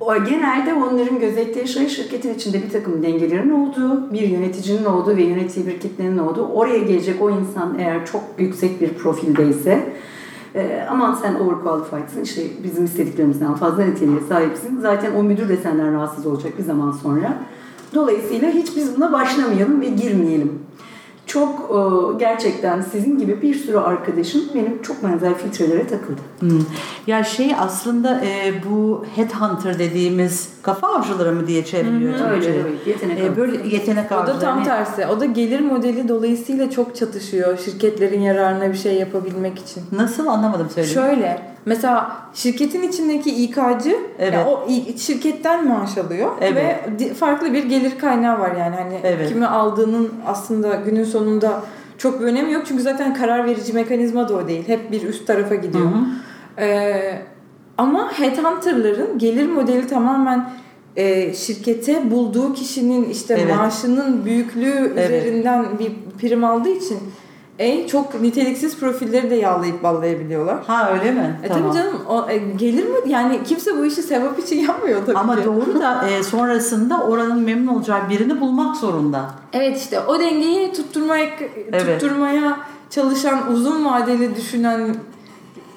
o 0.01 0.25
genelde 0.25 0.75
onların 0.75 1.19
gözettiği 1.21 1.69
şey 1.69 1.89
şirketin 1.89 2.35
içinde 2.35 2.63
bir 2.63 2.71
takım 2.71 3.03
dengelerin 3.03 3.51
olduğu, 3.51 4.13
bir 4.13 4.29
yöneticinin 4.29 4.85
olduğu 4.85 5.17
ve 5.17 5.23
yönettiği 5.23 5.67
bir 5.67 5.81
kitlenin 5.81 6.19
olduğu. 6.19 6.47
Oraya 6.47 6.79
gelecek 6.79 7.23
o 7.23 7.31
insan 7.31 7.79
eğer 7.79 8.07
çok 8.07 8.23
yüksek 8.39 8.81
bir 8.81 8.95
profildeyse 8.95 9.93
e, 10.55 10.87
aman 10.91 11.15
sen 11.15 11.35
overqualified'sın 11.35 12.23
işte 12.23 12.43
bizim 12.65 12.85
istediklerimizden 12.85 13.55
fazla 13.55 13.85
niteliğe 13.85 14.21
sahipsin. 14.29 14.81
Zaten 14.81 15.15
o 15.15 15.23
müdür 15.23 15.49
de 15.49 15.57
senden 15.57 15.95
rahatsız 15.95 16.27
olacak 16.27 16.59
bir 16.59 16.63
zaman 16.63 16.93
sonra. 16.93 17.39
Dolayısıyla 17.95 18.51
hiç 18.51 18.77
biz 18.77 18.97
buna 18.97 19.13
başlamayalım 19.13 19.81
ve 19.81 19.89
girmeyelim. 19.89 20.59
Çok 21.27 21.71
e, 21.71 21.79
gerçekten 22.19 22.81
sizin 22.81 23.19
gibi 23.19 23.43
bir 23.43 23.55
sürü 23.55 23.77
arkadaşım 23.77 24.43
benim 24.55 24.83
çok 24.83 25.05
benzer 25.05 25.39
filtrelere 25.39 25.87
takıldı. 25.87 26.21
Hmm. 26.41 26.61
Ya 27.11 27.25
şey 27.25 27.55
aslında 27.59 28.21
e, 28.25 28.53
bu 28.71 29.05
headhunter 29.17 29.79
dediğimiz 29.79 30.49
kafa 30.63 30.87
avcıları 30.89 31.33
mı 31.33 31.47
diye 31.47 31.65
çevriliyor 31.65 32.13
Öyle 32.15 32.35
Türkçe'de. 32.35 32.59
öyle. 32.65 32.71
Yetenek 32.87 33.19
E, 33.21 33.37
böyle 33.37 33.69
yetenek 33.77 34.07
O 34.07 34.15
da 34.15 34.19
avcıları. 34.21 34.41
tam 34.41 34.61
Ne- 34.61 34.65
tersi. 34.65 35.07
O 35.07 35.21
da 35.21 35.25
gelir 35.25 35.61
modeli 35.61 36.09
dolayısıyla 36.09 36.71
çok 36.71 36.97
çatışıyor 36.97 37.59
şirketlerin 37.59 38.21
yararına 38.21 38.69
bir 38.73 38.77
şey 38.79 38.95
yapabilmek 38.95 39.59
için. 39.59 39.83
Nasıl 39.93 40.27
anlamadım 40.27 40.71
söyleyeyim. 40.75 40.95
Şöyle 41.01 41.43
mesela 41.67 42.17
şirketin 42.35 42.83
içindeki 42.83 43.31
İK'cı 43.45 43.97
Evet. 44.19 44.35
yani 44.35 44.49
o 44.49 44.69
şirketten 44.99 45.69
maaş 45.69 45.99
alıyor 45.99 46.31
Evet. 46.41 46.89
ve 47.01 47.15
farklı 47.15 47.53
bir 47.53 47.65
gelir 47.65 47.99
kaynağı 47.99 48.39
var 48.39 48.53
yani 48.57 48.77
hani 48.77 48.95
Evet. 49.05 49.29
kimi 49.29 49.47
aldığının 49.47 50.13
aslında 50.27 50.75
günün 50.75 51.05
sonunda 51.05 51.63
çok 51.99 52.21
bir 52.21 52.25
önemi 52.27 52.53
yok 52.53 52.63
çünkü 52.69 52.83
zaten 52.83 53.15
karar 53.15 53.47
verici 53.47 53.73
mekanizma 53.73 54.29
da 54.29 54.35
o 54.35 54.49
değil. 54.49 54.69
Hep 54.69 54.93
bir 54.93 55.03
üst 55.03 55.27
tarafa 55.27 55.55
gidiyor. 55.55 55.85
Hı 55.85 55.89
hı. 55.89 56.05
Ee, 56.61 57.23
ama 57.79 58.13
headhunter'ların 58.19 59.19
gelir 59.19 59.49
modeli 59.49 59.87
tamamen 59.87 60.51
e, 60.97 61.35
şirkete 61.35 62.11
bulduğu 62.11 62.55
kişinin 62.55 63.05
işte 63.11 63.35
Evet. 63.45 63.57
maaşının 63.57 64.25
büyüklüğü 64.25 64.93
Evet. 64.97 65.11
üzerinden 65.11 65.67
bir 65.79 65.93
prim 66.21 66.45
aldığı 66.45 66.69
için 66.71 66.99
e, 67.59 67.87
çok 67.89 68.21
niteliksiz 68.21 68.79
profilleri 68.79 69.31
de 69.31 69.35
yağlayıp 69.35 69.83
ballayabiliyorlar. 69.83 70.57
Ha 70.67 70.91
öyle 70.93 71.11
mi? 71.11 71.41
E 71.45 71.49
tabii 71.49 71.75
canım 71.75 72.01
o, 72.09 72.31
e, 72.31 72.37
gelir 72.39 72.85
mi? 72.87 72.97
Yani 73.07 73.41
kimse 73.45 73.79
bu 73.79 73.85
işi 73.87 74.03
sevap 74.03 74.39
için 74.39 74.57
yapmıyor 74.67 75.01
tabii 75.07 75.19
Ama 75.19 75.37
ki. 75.37 75.45
doğru 75.45 75.81
da 75.81 76.09
e, 76.09 76.23
sonrasında 76.23 77.03
oranın 77.05 77.41
memnun 77.43 77.75
olacağı 77.75 78.09
birini 78.11 78.41
bulmak 78.41 78.77
zorunda. 78.77 79.31
Evet 79.53 79.79
işte 79.79 80.01
o 80.01 80.21
dengeyi 80.21 80.73
tutturmaya 80.73 81.27
Evet. 81.73 82.01
tutturmaya 82.01 82.61
çalışan 82.91 83.53
uzun 83.53 83.85
vadeli 83.85 84.37
düşünen 84.37 84.95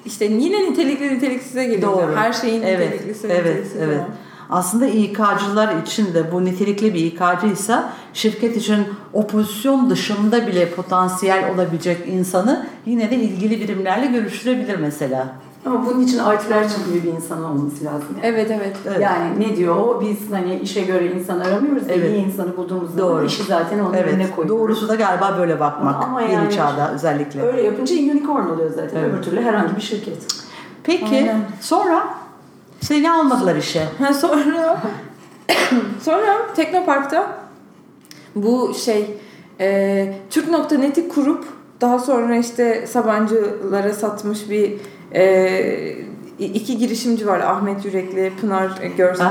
işte 0.06 0.24
yine 0.24 0.70
nitelikli 0.70 1.14
niteliksize 1.14 1.64
geliyor. 1.64 1.92
Doğru. 1.92 2.16
Her 2.16 2.32
şeyin 2.32 2.62
Evet, 2.62 2.92
niteliklisi 2.92 3.26
evet, 3.26 3.44
niteliksiz 3.46 3.82
evet. 3.82 3.98
olan. 3.98 4.08
Aslında 4.50 4.86
İK'cılar 4.86 5.82
için 5.82 6.14
de 6.14 6.32
bu 6.32 6.44
nitelikli 6.44 6.94
bir 6.94 7.00
İK'cıysa 7.00 7.92
şirket 8.12 8.56
için 8.56 8.86
o 9.12 9.26
pozisyon 9.26 9.90
dışında 9.90 10.46
bile 10.46 10.70
potansiyel 10.70 11.54
olabilecek 11.54 12.08
insanı 12.08 12.66
yine 12.86 13.10
de 13.10 13.16
ilgili 13.16 13.60
birimlerle 13.60 14.06
görüştürebilir 14.06 14.76
mesela. 14.76 15.34
Ama 15.66 15.86
bunun 15.86 16.00
için 16.00 16.18
Arthur 16.18 16.92
gibi 16.92 17.04
bir 17.06 17.12
insan 17.12 17.44
olması 17.44 17.84
lazım. 17.84 18.08
Yani. 18.16 18.26
Evet 18.34 18.50
evet. 18.50 18.76
Evet. 18.86 19.00
Yani 19.00 19.40
ne 19.40 19.56
diyor 19.56 19.76
o? 19.76 20.00
Biz 20.00 20.32
hani 20.32 20.58
işe 20.58 20.82
göre 20.82 21.06
insan 21.06 21.40
aramıyoruz. 21.40 21.82
Evet. 21.88 22.10
İyi 22.10 22.26
insanı 22.26 22.56
bulduğumuz 22.56 22.94
zaman 22.94 23.12
Doğru. 23.12 23.26
işi 23.26 23.42
zaten 23.42 23.78
onun 23.78 23.92
önüne 23.94 24.22
Evet. 24.22 24.36
koyuyoruz. 24.36 24.60
Doğrusu 24.60 24.88
da 24.88 24.94
galiba 24.94 25.34
böyle 25.38 25.60
bakmak. 25.60 26.04
Ama 26.04 26.22
Yeni 26.22 26.32
yani- 26.32 26.54
çağda 26.54 26.92
özellikle. 26.94 27.42
Öyle 27.42 27.62
yapınca 27.62 27.94
unicorn 27.96 28.46
oluyor 28.46 28.70
zaten. 28.70 28.96
Evet. 29.00 29.14
Öbür 29.14 29.22
türlü 29.22 29.42
herhangi 29.42 29.76
bir 29.76 29.80
şirket. 29.82 30.16
Peki 30.82 31.16
Aynen. 31.16 31.40
sonra 31.60 32.04
seni 32.80 33.10
almadılar 33.10 33.56
işe. 33.56 33.88
Ha, 33.98 34.14
sonra 34.14 34.82
sonra 36.02 36.54
Teknopark'ta 36.56 37.26
bu 38.36 38.74
şey 38.74 39.16
e, 39.60 40.14
Türk.net'i 40.30 41.08
kurup 41.08 41.44
daha 41.80 41.98
sonra 41.98 42.36
işte 42.36 42.86
Sabancılara 42.86 43.92
satmış 43.92 44.50
bir 44.50 44.74
e, 45.14 45.96
iki 46.38 46.78
girişimci 46.78 47.26
var. 47.26 47.40
Ahmet 47.40 47.84
Yürekli, 47.84 48.32
Pınar 48.40 48.70
Görsev. 48.96 49.24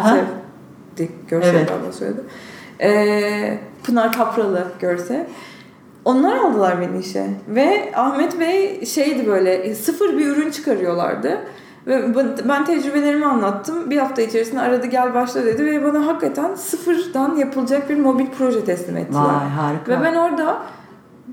Görsev 1.27 1.55
Evet. 1.55 1.69
galiba 1.69 1.91
söyledi. 1.91 2.21
E, 2.81 3.57
Pınar 3.83 4.11
Kapralı 4.11 4.67
Görsev. 4.79 5.23
Onlar 6.05 6.37
aldılar 6.37 6.81
beni 6.81 6.99
işe. 6.99 7.27
Ve 7.47 7.91
Ahmet 7.95 8.39
Bey 8.39 8.85
şeydi 8.85 9.27
böyle 9.27 9.75
sıfır 9.75 10.17
bir 10.17 10.27
ürün 10.27 10.51
çıkarıyorlardı. 10.51 11.37
Ve 11.87 12.15
ben- 12.15 12.35
ben 12.49 12.65
tecrübelerimi 12.65 13.25
anlattım. 13.25 13.89
Bir 13.89 13.97
hafta 13.97 14.21
içerisinde 14.21 14.61
aradı 14.61 14.87
gel 14.87 15.13
başla 15.13 15.45
dedi 15.45 15.65
ve 15.65 15.83
bana 15.83 16.07
hakikaten 16.07 16.55
sıfırdan 16.55 17.35
yapılacak 17.35 17.89
bir 17.89 17.97
mobil 17.97 18.25
proje 18.37 18.65
teslim 18.65 18.97
ettiler. 18.97 19.19
Vay 19.21 19.49
harika. 19.49 19.91
Ve 19.91 20.03
ben 20.03 20.15
orada 20.15 20.57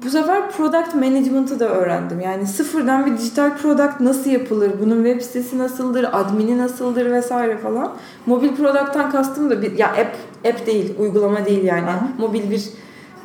bu 0.05 0.11
sefer 0.11 0.51
product 0.51 0.95
management'ı 0.95 1.61
da 1.61 1.69
öğrendim. 1.69 2.21
Yani 2.21 2.47
sıfırdan 2.47 3.07
bir 3.07 3.19
dijital 3.19 3.57
product 3.57 4.01
nasıl 4.01 4.31
yapılır, 4.31 4.71
bunun 4.83 5.05
web 5.05 5.21
sitesi 5.21 5.59
nasıldır, 5.59 6.07
admini 6.13 6.59
nasıldır 6.59 7.11
vesaire 7.11 7.59
falan. 7.59 7.93
Mobil 8.27 8.57
product'tan 8.57 9.11
kastım 9.11 9.51
da 9.51 9.63
bir 9.63 9.79
ya 9.79 9.89
app 9.89 10.17
app 10.49 10.67
değil, 10.67 10.95
uygulama 10.99 11.45
değil 11.45 11.65
yani. 11.65 11.87
Aha. 11.91 12.09
Mobil 12.19 12.51
bir 12.51 12.65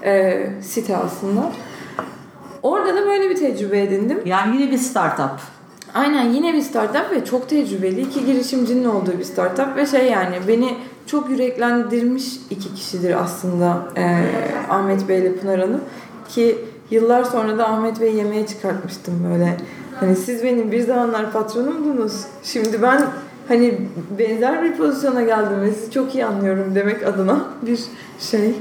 e, 0.03 0.47
site 0.61 0.97
aslında. 0.97 1.51
Orada 2.63 2.95
da 2.95 3.05
böyle 3.05 3.29
bir 3.29 3.35
tecrübe 3.35 3.81
edindim. 3.81 4.21
Yani 4.25 4.55
yine 4.55 4.71
bir 4.71 4.77
startup. 4.77 5.39
Aynen 5.93 6.29
yine 6.29 6.53
bir 6.53 6.61
startup 6.61 7.11
ve 7.11 7.25
çok 7.25 7.49
tecrübeli 7.49 8.01
iki 8.01 8.25
girişimcinin 8.25 8.85
olduğu 8.85 9.19
bir 9.19 9.23
startup 9.23 9.75
ve 9.75 9.85
şey 9.85 10.11
yani 10.11 10.35
beni 10.47 10.77
çok 11.07 11.29
yüreklendirmiş 11.29 12.25
iki 12.49 12.75
kişidir 12.75 13.23
aslında 13.23 13.87
e, 13.97 14.25
Ahmet 14.69 15.09
Bey 15.09 15.19
ile 15.19 15.35
Pınar 15.35 15.59
Hanım 15.59 15.81
ki 16.27 16.57
yıllar 16.91 17.23
sonra 17.23 17.57
da 17.57 17.69
Ahmet 17.69 18.01
Bey 18.01 18.15
yemeğe 18.15 18.47
çıkartmıştım 18.47 19.13
böyle 19.31 19.57
hani 19.99 20.15
siz 20.15 20.43
benim 20.43 20.71
bir 20.71 20.81
zamanlar 20.81 21.31
patronumdunuz 21.31 22.25
şimdi 22.43 22.81
ben 22.81 23.01
hani 23.47 23.77
benzer 24.19 24.63
bir 24.63 24.77
pozisyona 24.77 25.21
geldim 25.21 25.61
ve 25.61 25.71
sizi 25.71 25.91
çok 25.91 26.15
iyi 26.15 26.25
anlıyorum 26.25 26.75
demek 26.75 27.07
adına 27.07 27.39
bir 27.61 27.79
şey. 28.19 28.55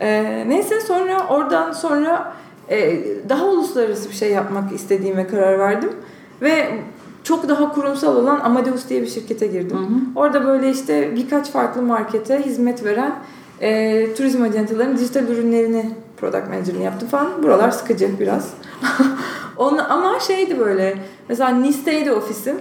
E, 0.00 0.44
neyse 0.48 0.80
sonra 0.80 1.26
oradan 1.28 1.72
sonra 1.72 2.32
e, 2.70 3.00
daha 3.28 3.46
uluslararası 3.46 4.08
bir 4.08 4.14
şey 4.14 4.30
yapmak 4.30 4.72
istediğime 4.72 5.26
karar 5.26 5.58
verdim. 5.58 5.90
Ve 6.42 6.68
çok 7.24 7.48
daha 7.48 7.72
kurumsal 7.72 8.16
olan 8.16 8.40
Amadeus 8.40 8.88
diye 8.88 9.02
bir 9.02 9.06
şirkete 9.06 9.46
girdim. 9.46 9.78
Hı 9.78 9.82
hı. 9.82 10.00
Orada 10.16 10.46
böyle 10.46 10.70
işte 10.70 11.16
birkaç 11.16 11.50
farklı 11.50 11.82
markete 11.82 12.42
hizmet 12.46 12.84
veren 12.84 13.14
e, 13.60 14.14
turizm 14.14 14.42
ajantalarının 14.42 14.96
dijital 14.96 15.28
ürünlerini 15.28 15.90
product 16.20 16.48
manager'ını 16.48 16.82
yaptım 16.82 17.08
falan. 17.08 17.42
Buralar 17.42 17.70
sıkıcı 17.70 18.18
biraz. 18.20 18.54
Onu, 19.56 19.92
ama 19.92 20.20
şeydi 20.20 20.60
böyle 20.60 20.98
mesela 21.28 21.50
Nice'teydi 21.50 22.12
ofisim. 22.12 22.56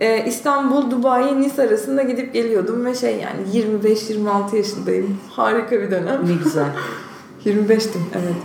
E, 0.00 0.24
İstanbul, 0.24 0.90
Dubai, 0.90 1.40
Nice 1.40 1.62
arasında 1.62 2.02
gidip 2.02 2.32
geliyordum 2.34 2.84
ve 2.84 2.94
şey 2.94 3.16
yani 3.16 3.66
25-26 3.82 4.56
yaşındayım. 4.56 5.18
Harika 5.30 5.80
bir 5.80 5.90
dönem. 5.90 6.26
Ne 6.26 6.44
güzel. 6.44 6.68
25'tim 7.44 8.02
evet. 8.14 8.36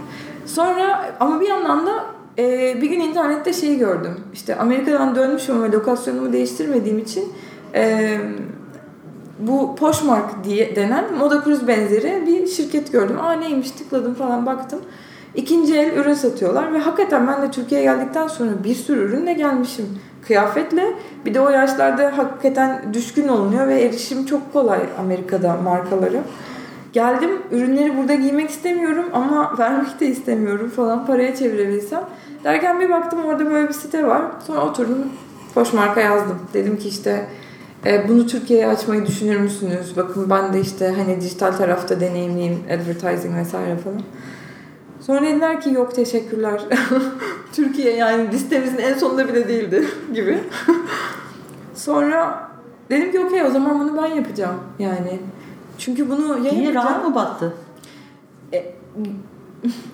Sonra 0.45 1.15
ama 1.19 1.41
bir 1.41 1.47
yandan 1.47 1.85
da 1.87 2.05
e, 2.37 2.77
bir 2.81 2.89
gün 2.89 2.99
internette 2.99 3.53
şeyi 3.53 3.77
gördüm. 3.77 4.19
İşte 4.33 4.55
Amerika'dan 4.55 5.15
dönmüşüm 5.15 5.55
ama 5.55 5.71
lokasyonumu 5.71 6.33
değiştirmediğim 6.33 6.99
için 6.99 7.33
e, 7.75 8.17
bu 9.47 9.75
Poshmark 9.75 10.43
diye 10.43 10.75
denen 10.75 11.05
Moda 11.19 11.43
Cruise 11.43 11.67
benzeri 11.67 12.23
bir 12.27 12.47
şirket 12.47 12.91
gördüm. 12.91 13.19
Aa 13.21 13.33
neymiş 13.33 13.71
tıkladım 13.71 14.13
falan 14.13 14.45
baktım. 14.45 14.79
İkinci 15.35 15.77
el 15.77 15.97
ürün 15.97 16.13
satıyorlar 16.13 16.73
ve 16.73 16.77
hakikaten 16.77 17.27
ben 17.27 17.41
de 17.41 17.51
Türkiye'ye 17.51 17.85
geldikten 17.85 18.27
sonra 18.27 18.51
bir 18.63 18.75
sürü 18.75 18.99
ürünle 18.99 19.33
gelmişim. 19.33 19.85
Kıyafetle 20.27 20.93
bir 21.25 21.33
de 21.33 21.41
o 21.41 21.49
yaşlarda 21.49 22.17
hakikaten 22.17 22.93
düşkün 22.93 23.27
olunuyor 23.27 23.67
ve 23.67 23.81
erişim 23.81 24.25
çok 24.25 24.53
kolay 24.53 24.79
Amerika'da 24.99 25.57
markaları. 25.63 26.21
Geldim 26.93 27.29
ürünleri 27.51 27.97
burada 27.97 28.13
giymek 28.13 28.49
istemiyorum 28.49 29.05
ama 29.13 29.55
vermek 29.59 29.99
de 29.99 30.07
istemiyorum 30.07 30.69
falan 30.69 31.05
paraya 31.05 31.35
çevirebilsem. 31.35 32.03
Derken 32.43 32.79
bir 32.79 32.89
baktım 32.89 33.25
orada 33.25 33.45
böyle 33.45 33.67
bir 33.67 33.73
site 33.73 34.07
var. 34.07 34.21
Sonra 34.47 34.61
oturdum 34.61 34.97
Poshmark'a 35.53 36.01
yazdım. 36.01 36.39
Dedim 36.53 36.77
ki 36.77 36.87
işte 36.87 37.27
e, 37.85 38.09
bunu 38.09 38.27
Türkiye'ye 38.27 38.67
açmayı 38.67 39.05
düşünür 39.05 39.37
müsünüz? 39.37 39.97
Bakın 39.97 40.29
ben 40.29 40.53
de 40.53 40.61
işte 40.61 40.93
hani 40.97 41.21
dijital 41.21 41.51
tarafta 41.51 41.99
deneyimliyim, 41.99 42.59
advertising 42.65 43.35
vesaire 43.35 43.77
falan. 43.77 44.01
Sonra 45.01 45.21
dediler 45.21 45.61
ki 45.61 45.73
yok 45.73 45.95
teşekkürler. 45.95 46.61
Türkiye 47.53 47.95
yani 47.95 48.31
listemizin 48.31 48.77
en 48.77 48.93
sonunda 48.93 49.27
bile 49.27 49.47
değildi 49.47 49.87
gibi. 50.13 50.39
Sonra 51.75 52.49
dedim 52.89 53.11
ki 53.11 53.19
okey 53.19 53.43
o 53.43 53.51
zaman 53.51 53.79
bunu 53.79 54.03
ben 54.03 54.15
yapacağım 54.15 54.59
yani. 54.79 55.19
Çünkü 55.77 56.09
bunu 56.09 56.45
ya 56.45 56.51
Niye 56.53 56.73
rahat 56.73 57.07
mı 57.07 57.15
battı? 57.15 57.53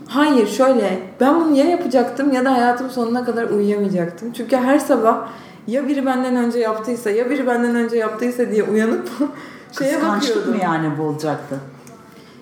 Hayır 0.08 0.48
şöyle 0.48 1.00
ben 1.20 1.42
bunu 1.42 1.56
ya 1.56 1.66
yapacaktım 1.66 2.32
ya 2.32 2.46
da 2.46 2.54
hayatım 2.54 2.90
sonuna 2.90 3.26
kadar 3.26 3.50
uyuyamayacaktım. 3.50 4.34
Çünkü 4.34 4.56
her 4.56 4.80
sabah 4.80 5.28
ya 5.68 5.88
biri 5.88 6.06
benden 6.06 6.36
önce 6.36 6.60
yaptıysa 6.60 7.10
ya 7.10 7.30
biri 7.30 7.48
benden 7.48 7.76
önce 7.76 7.98
yaptıysa 7.98 8.52
diye 8.52 8.64
uyanıp 8.64 9.10
şeye 9.80 9.92
Kıskançlık 9.94 10.30
bakıyordum. 10.36 10.56
mı 10.56 10.64
yani 10.64 10.98
bu 10.98 11.04
olacaktı? 11.04 11.60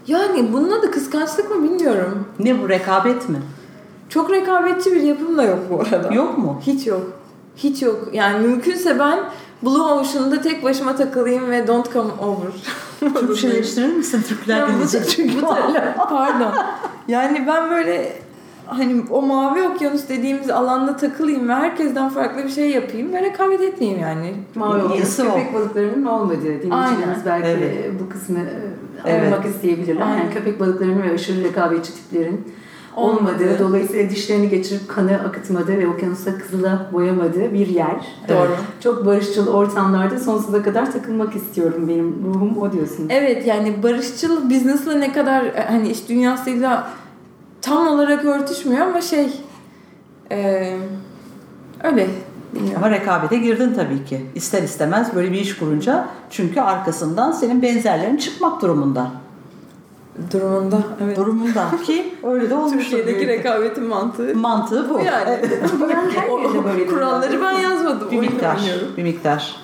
Yani 0.08 0.54
bunun 0.54 0.72
adı 0.72 0.92
kıskançlık 0.92 1.50
mı 1.56 1.64
bilmiyorum. 1.64 2.28
Ne 2.40 2.62
bu 2.64 2.70
rekabet 2.70 3.30
mi? 3.30 3.38
Çok 4.10 4.32
rekabetçi 4.32 4.92
bir 4.92 5.02
yapım 5.02 5.38
da 5.38 5.44
yok 5.44 5.60
bu 5.70 5.82
arada. 5.82 6.14
Yok 6.14 6.38
mu? 6.38 6.62
Hiç 6.66 6.88
yok. 6.88 7.02
Hiç 7.58 7.82
yok. 7.82 8.10
Yani 8.14 8.48
mümkünse 8.48 9.00
ben 9.00 9.20
Blue 9.64 9.82
Ocean'da 9.82 10.42
tek 10.42 10.64
başıma 10.64 10.96
takılayım 10.96 11.52
ve 11.52 11.68
don't 11.68 11.94
come 11.94 12.12
over. 12.22 12.52
Türkçeleştirir 13.28 13.94
misin? 13.96 14.24
Türkler 14.28 14.58
Ya 14.58 14.68
çünkü. 15.10 15.42
bu- 15.42 15.48
Pardon. 16.10 16.54
Yani 17.08 17.44
ben 17.48 17.72
böyle 17.72 18.14
hani 18.68 19.04
o 19.10 19.22
mavi 19.22 19.64
okyanus 19.64 20.10
dediğimiz 20.10 20.50
alanda 20.50 20.98
takılayım 20.98 21.50
ve 21.50 21.54
herkesten 21.54 22.10
farklı 22.10 22.44
bir 22.44 22.50
şey 22.50 22.70
yapayım 22.70 23.14
ve 23.14 23.22
rekabet 23.22 23.62
etmeyeyim 23.62 24.02
yani. 24.02 24.34
Mavi 24.56 24.84
okyanus 24.84 25.18
köpek 25.18 25.54
balıklarının 25.54 26.06
olmadığı 26.06 26.44
dinleyicilerimiz 26.44 27.26
belki 27.26 27.48
Evet. 27.48 27.92
bu 28.00 28.10
kısmı 28.10 28.40
e, 28.40 28.44
Evet. 29.06 29.24
anlamak 29.24 29.46
isteyebilirler. 29.46 30.02
Aynen. 30.02 30.18
Yani 30.18 30.34
köpek 30.34 30.60
balıklarının 30.60 31.04
ve 31.04 31.14
aşırı 31.14 31.44
rekabetçi 31.44 31.94
tiplerin 31.96 32.42
Olmadığı. 32.96 33.20
olmadığı, 33.20 33.60
dolayısıyla 33.60 34.10
dişlerini 34.10 34.50
geçirip 34.50 34.88
kanı 34.90 35.12
akıtmadığı 35.14 35.78
ve 35.78 35.88
okyanusa 35.88 36.38
kızıla 36.38 36.90
boyamadığı 36.94 37.54
bir 37.54 37.68
yer. 37.68 38.06
Doğru. 38.30 38.50
Çok 38.84 39.06
barışçıl 39.06 39.48
ortamlarda 39.48 40.20
sonsuza 40.20 40.64
kadar 40.64 40.92
takılmak 40.92 41.36
istiyorum 41.36 41.86
benim 41.88 42.16
ruhum 42.26 42.58
o 42.58 42.72
diyorsun. 42.72 43.06
Evet 43.10 43.48
yani 43.48 43.84
barışçıl 43.84 44.50
business'la 44.50 44.94
ne 44.94 45.14
kadar 45.14 45.46
e, 45.46 45.66
hani 45.70 45.90
iş 45.90 46.10
dünyasıyla 46.10 46.88
tam 47.66 47.88
olarak 47.88 48.26
örtüşmüyor 48.26 48.88
ama 48.88 49.02
şey 49.02 49.30
e, 50.32 50.38
öyle 51.84 52.08
bilmiyorum. 52.54 52.78
Ama 52.84 52.90
rekabete 52.92 53.38
girdin 53.38 53.74
tabii 53.74 54.06
ki. 54.06 54.26
İster 54.36 54.64
istemez 54.64 55.16
böyle 55.16 55.32
bir 55.32 55.38
iş 55.40 55.58
kurunca 55.58 56.08
çünkü 56.30 56.62
arkasından 56.62 57.32
senin 57.32 57.62
benzerlerin 57.62 58.18
çıkmak 58.18 58.62
durumunda. 58.62 59.12
Durumunda 60.34 60.78
evet. 61.04 61.18
Durumunda 61.18 61.72
ki 61.86 62.14
öyle 62.24 62.50
de 62.50 62.56
olmuş. 62.56 62.90
Türkiye'deki 62.90 63.28
rekabetin 63.28 63.84
mantığı 63.84 64.36
Mantığı 64.36 64.90
bu. 64.90 64.94
bu 64.94 65.00
yani. 65.04 65.40
O- 66.32 66.88
Kuralları 66.90 67.42
ben 67.42 67.52
yazmadım. 67.52 68.12
Bir 68.12 68.20
miktar. 68.20 68.60
Bir 68.98 69.04
miktar. 69.04 69.56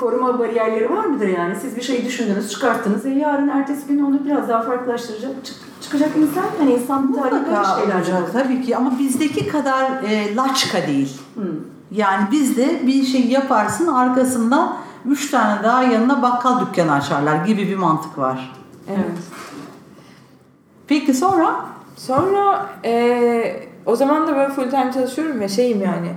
Koruma 0.00 0.38
bariyerleri 0.38 0.90
var 0.90 1.04
mıdır 1.04 1.28
yani? 1.28 1.56
Siz 1.60 1.76
bir 1.76 1.82
şey 1.82 2.04
düşündünüz, 2.04 2.50
çıkarttınız 2.50 3.04
ve 3.04 3.10
yarın 3.10 3.48
ertesi 3.48 3.86
gün 3.86 4.04
onu 4.04 4.24
biraz 4.24 4.48
daha 4.48 4.62
farklılaştıracak 4.62 5.44
çık- 5.44 5.56
çıkacak 5.82 6.16
insan. 6.16 6.44
Hani 6.58 6.72
insan 6.72 7.12
bu 7.12 7.16
tarihi 7.16 7.32
böyle 7.32 7.64
şeyler 7.80 7.94
olacak 7.94 8.32
tabii 8.32 8.62
ki 8.62 8.76
ama 8.76 8.98
bizdeki 8.98 9.48
kadar 9.48 10.02
e, 10.02 10.36
laçka 10.36 10.86
değil. 10.86 11.20
Hmm. 11.34 11.44
Yani 11.90 12.30
bizde 12.30 12.86
bir 12.86 13.04
şey 13.04 13.26
yaparsın 13.26 13.86
arkasından 13.86 14.76
üç 15.06 15.30
tane 15.30 15.62
daha 15.62 15.82
yanına 15.82 16.22
bakkal 16.22 16.60
dükkanı 16.60 16.92
açarlar 16.92 17.44
gibi 17.44 17.68
bir 17.68 17.76
mantık 17.76 18.18
var. 18.18 18.54
Evet. 18.88 19.18
Peki 20.86 21.14
sonra? 21.14 21.64
Sonra 21.96 22.66
e, 22.84 23.62
o 23.86 23.96
zaman 23.96 24.26
da 24.26 24.36
böyle 24.36 24.48
full 24.48 24.70
time 24.70 24.90
çalışıyorum 24.94 25.42
ya 25.42 25.48
şeyim 25.48 25.82
yani. 25.82 26.08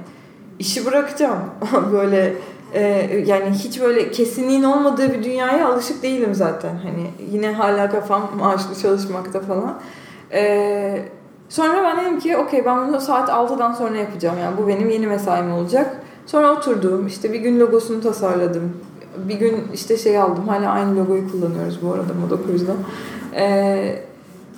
işi 0.60 0.86
bırakacağım. 0.86 1.40
böyle 1.92 2.34
e, 2.74 2.82
yani 3.26 3.50
hiç 3.50 3.82
böyle 3.82 4.12
kesinliğin 4.12 4.64
olmadığı 4.64 5.14
bir 5.14 5.24
dünyaya 5.24 5.68
alışık 5.68 6.04
değilim 6.04 6.36
zaten. 6.36 6.76
Hani 6.84 7.12
yine 7.32 7.52
hala 7.52 7.90
kafam 7.90 8.32
maaşlı 8.40 8.82
çalışmakta 8.82 9.40
falan. 9.40 9.80
E, 10.34 11.06
sonra 11.50 11.84
ben 11.84 12.06
dedim 12.06 12.20
ki 12.20 12.38
okey 12.38 12.66
ben 12.66 12.88
bunu 12.88 13.02
saat 13.02 13.30
6'dan 13.30 13.74
sonra 13.74 13.98
yapacağım. 13.98 14.36
Yani 14.42 14.58
bu 14.58 14.68
benim 14.68 14.90
yeni 14.90 15.08
mesaim 15.08 15.54
olacak. 15.54 16.02
Sonra 16.26 16.52
oturdum 16.52 17.08
işte 17.08 17.34
bir 17.34 17.40
gün 17.40 17.60
logosunu 17.60 18.02
tasarladım. 18.02 18.78
Bir 19.18 19.36
gün 19.36 19.68
işte 19.74 19.98
şey 19.98 20.18
aldım. 20.18 20.48
Hala 20.48 20.70
aynı 20.72 21.00
logoyu 21.00 21.32
kullanıyoruz 21.32 21.80
bu 21.84 21.94
arada 21.94 22.14
Moda 22.14 22.44
Cruise'da. 22.44 22.74
Ee, 23.36 24.04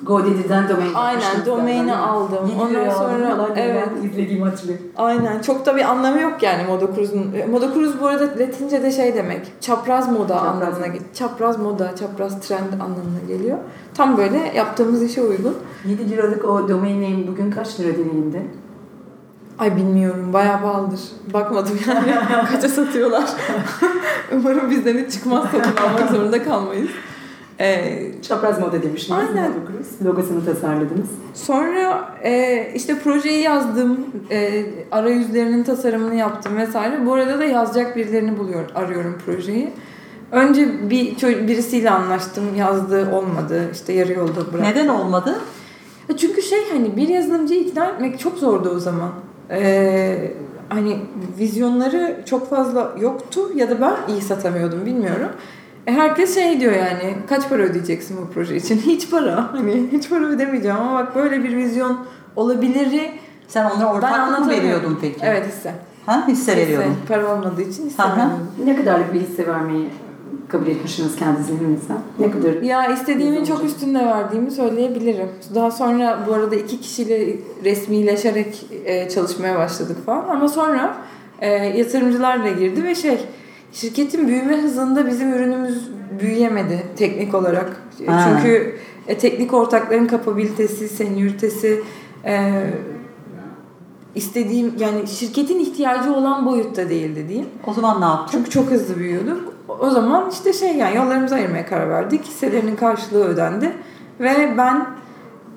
GoDaddy'den 0.03 0.69
domain 0.69 0.93
Aynen, 0.95 1.45
domaini 1.45 1.95
aldım. 1.95 2.51
Ondan 2.61 2.89
sonra- 2.89 3.49
evet. 3.55 3.89
ben 3.97 4.07
izlediğimi 4.09 4.45
hatırlıyorum. 4.45 4.85
Aynen. 4.97 5.41
Çok 5.41 5.65
da 5.65 5.75
bir 5.75 5.81
anlamı 5.81 6.19
yok 6.21 6.43
yani 6.43 6.63
Moda 6.67 6.95
Cruise'un. 6.95 7.31
Moda 7.51 7.73
Cruise 7.73 8.01
bu 8.01 8.07
arada 8.07 8.23
Latince'de 8.23 8.91
şey 8.91 9.15
demek. 9.15 9.53
Çapraz 9.61 10.11
moda 10.11 10.33
Çapraz. 10.33 10.53
anlamına 10.53 10.87
geliyor. 10.87 11.03
Çapraz 11.13 11.59
moda, 11.59 11.95
çapraz 11.95 12.39
trend 12.41 12.73
anlamına 12.73 13.19
geliyor. 13.27 13.57
Tam 13.93 14.17
böyle 14.17 14.37
yaptığımız 14.55 15.03
işe 15.03 15.21
uygun. 15.21 15.55
7 15.85 16.09
liralık 16.09 16.45
o 16.45 16.69
domain 16.69 17.03
name 17.03 17.27
bugün 17.27 17.51
kaç 17.51 17.79
lira 17.79 17.93
deneyimde? 17.97 18.41
Ay 19.59 19.75
bilmiyorum. 19.75 20.33
Bayağı 20.33 20.61
pahalıdır. 20.61 20.99
Bakmadım 21.33 21.79
yani. 21.87 22.13
Kaça 22.51 22.69
satıyorlar. 22.69 23.23
Umarım 24.33 24.69
bizden 24.71 24.97
hiç 24.97 25.11
çıkmaz 25.13 25.43
satın 25.43 25.83
almak 25.83 26.09
zorunda 26.11 26.43
kalmayız. 26.43 26.89
Ee, 27.59 28.11
Çapraz 28.21 28.59
moda 28.59 28.83
demiştiniz. 28.83 29.19
Aynen. 29.29 29.51
Logosunu 30.05 30.45
tasarladınız. 30.45 31.07
Sonra 31.33 32.09
e, 32.23 32.67
işte 32.75 32.99
projeyi 32.99 33.41
yazdım, 33.43 34.05
e, 34.31 34.65
arayüzlerinin 34.91 35.63
tasarımını 35.63 36.15
yaptım 36.15 36.57
vesaire. 36.57 37.05
Bu 37.05 37.13
arada 37.13 37.39
da 37.39 37.45
yazacak 37.45 37.95
birilerini 37.95 38.37
buluyor, 38.37 38.63
arıyorum 38.75 39.17
projeyi. 39.25 39.69
Önce 40.31 40.89
bir 40.89 41.17
birisiyle 41.47 41.89
anlaştım, 41.89 42.43
yazdı 42.57 43.11
olmadı, 43.11 43.61
işte 43.73 43.93
yarı 43.93 44.13
yolda 44.13 44.35
bıraktım. 44.35 44.61
Neden 44.63 44.87
olmadı? 44.87 45.35
E, 46.09 46.17
Çünkü 46.17 46.41
şey 46.41 46.59
hani 46.71 46.97
bir 46.97 47.07
yazılımcıyı 47.07 47.59
ikna 47.59 47.85
etmek 47.85 48.19
çok 48.19 48.37
zordu 48.37 48.73
o 48.75 48.79
zaman. 48.79 49.09
Ee, 49.51 50.31
hani 50.69 50.97
vizyonları 51.39 52.17
çok 52.25 52.49
fazla 52.49 52.95
yoktu 53.01 53.41
ya 53.55 53.69
da 53.69 53.81
ben 53.81 54.13
iyi 54.13 54.21
satamıyordum 54.21 54.85
bilmiyorum. 54.85 55.29
E, 55.87 55.91
herkes 55.91 56.35
şey 56.35 56.59
diyor 56.59 56.73
yani 56.73 57.15
kaç 57.29 57.49
para 57.49 57.61
ödeyeceksin 57.63 58.17
bu 58.17 58.33
proje 58.33 58.55
için? 58.55 58.77
Hiç 58.85 59.09
para. 59.09 59.53
Hani 59.53 59.87
hiç 59.91 60.09
para 60.09 60.25
ödemeyeceğim 60.25 60.77
ama 60.77 60.93
bak 60.93 61.15
böyle 61.15 61.43
bir 61.43 61.57
vizyon 61.57 61.99
olabiliri 62.35 63.11
Sen 63.53 63.65
onlara 63.65 63.93
ortaklık 63.93 64.39
mı 64.39 64.49
veriyordun 64.49 64.97
peki? 65.01 65.19
Evet 65.21 65.47
hisse. 65.47 65.73
Ha 66.05 66.27
hisse 66.27 66.57
veriyordun. 66.57 66.95
Para 67.07 67.35
olmadığı 67.35 67.61
için 67.61 67.85
hisse 67.85 68.03
veriyordum. 68.03 68.47
Ne 68.65 68.75
kadarlık 68.75 69.13
bir 69.13 69.21
hisse 69.21 69.47
vermeyi 69.47 69.89
kabul 70.47 70.67
etmişsiniz 70.67 71.15
kendi 71.15 71.43
zihninizden? 71.43 71.97
Ne 72.19 72.31
kadar? 72.31 72.53
Ya 72.53 72.87
istediğimin 72.87 73.43
çok 73.43 73.63
üstünde 73.63 74.05
verdiğimi 74.05 74.51
söyleyebilirim. 74.51 75.29
Daha 75.55 75.71
sonra 75.71 76.19
bu 76.27 76.33
arada 76.33 76.55
iki 76.55 76.81
kişiyle 76.81 77.35
resmileşerek 77.63 78.65
e, 78.85 79.09
çalışmaya 79.09 79.57
başladık 79.57 79.97
falan. 80.05 80.29
Ama 80.29 80.47
sonra 80.47 80.97
e, 81.41 81.49
yatırımcılar 81.49 82.43
da 82.43 82.49
girdi 82.49 82.83
ve 82.83 82.95
şey 82.95 83.17
şirketin 83.73 84.27
büyüme 84.27 84.61
hızında 84.61 85.07
bizim 85.07 85.33
ürünümüz 85.33 85.89
büyüyemedi 86.19 86.83
teknik 86.95 87.35
olarak. 87.35 87.81
Ha. 88.05 88.29
Çünkü 88.29 88.75
e, 89.07 89.17
teknik 89.17 89.53
ortakların 89.53 90.07
kapabilitesi, 90.07 90.89
senioritesi 90.89 91.83
e, 92.25 92.63
istediğim 94.15 94.73
yani 94.79 95.07
şirketin 95.07 95.59
ihtiyacı 95.59 96.13
olan 96.13 96.45
boyutta 96.45 96.89
değildi 96.89 97.25
diyeyim. 97.27 97.49
O 97.67 97.73
zaman 97.73 98.01
ne 98.01 98.05
yaptın? 98.05 98.37
Çünkü 98.37 98.49
çok 98.49 98.71
hızlı 98.71 98.95
büyüyorduk. 98.95 99.53
O 99.67 99.89
zaman 99.89 100.29
işte 100.31 100.53
şey 100.53 100.75
yani 100.75 100.95
yollarımızı 100.95 101.35
ayırmaya 101.35 101.65
karar 101.65 101.89
verdik. 101.89 102.25
Hisselerinin 102.25 102.75
karşılığı 102.75 103.23
ödendi. 103.25 103.73
Ve 104.19 104.53
ben 104.57 104.87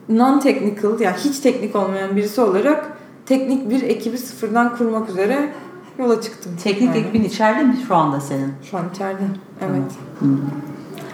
non-technical 0.08 1.02
yani 1.02 1.16
hiç 1.24 1.40
teknik 1.40 1.76
olmayan 1.76 2.16
birisi 2.16 2.40
olarak 2.40 2.96
teknik 3.26 3.70
bir 3.70 3.82
ekibi 3.82 4.18
sıfırdan 4.18 4.76
kurmak 4.76 5.08
üzere 5.08 5.52
yola 5.98 6.20
çıktım. 6.20 6.52
Teknik 6.62 6.88
Yani 6.88 6.98
ekibin 6.98 7.24
içeride 7.24 7.62
mi 7.62 7.76
şu 7.88 7.96
anda 7.96 8.20
senin? 8.20 8.52
Şu 8.70 8.78
an 8.78 8.84
içeride. 8.94 9.22
Evet. 9.60 9.92
Hmm. 10.18 10.38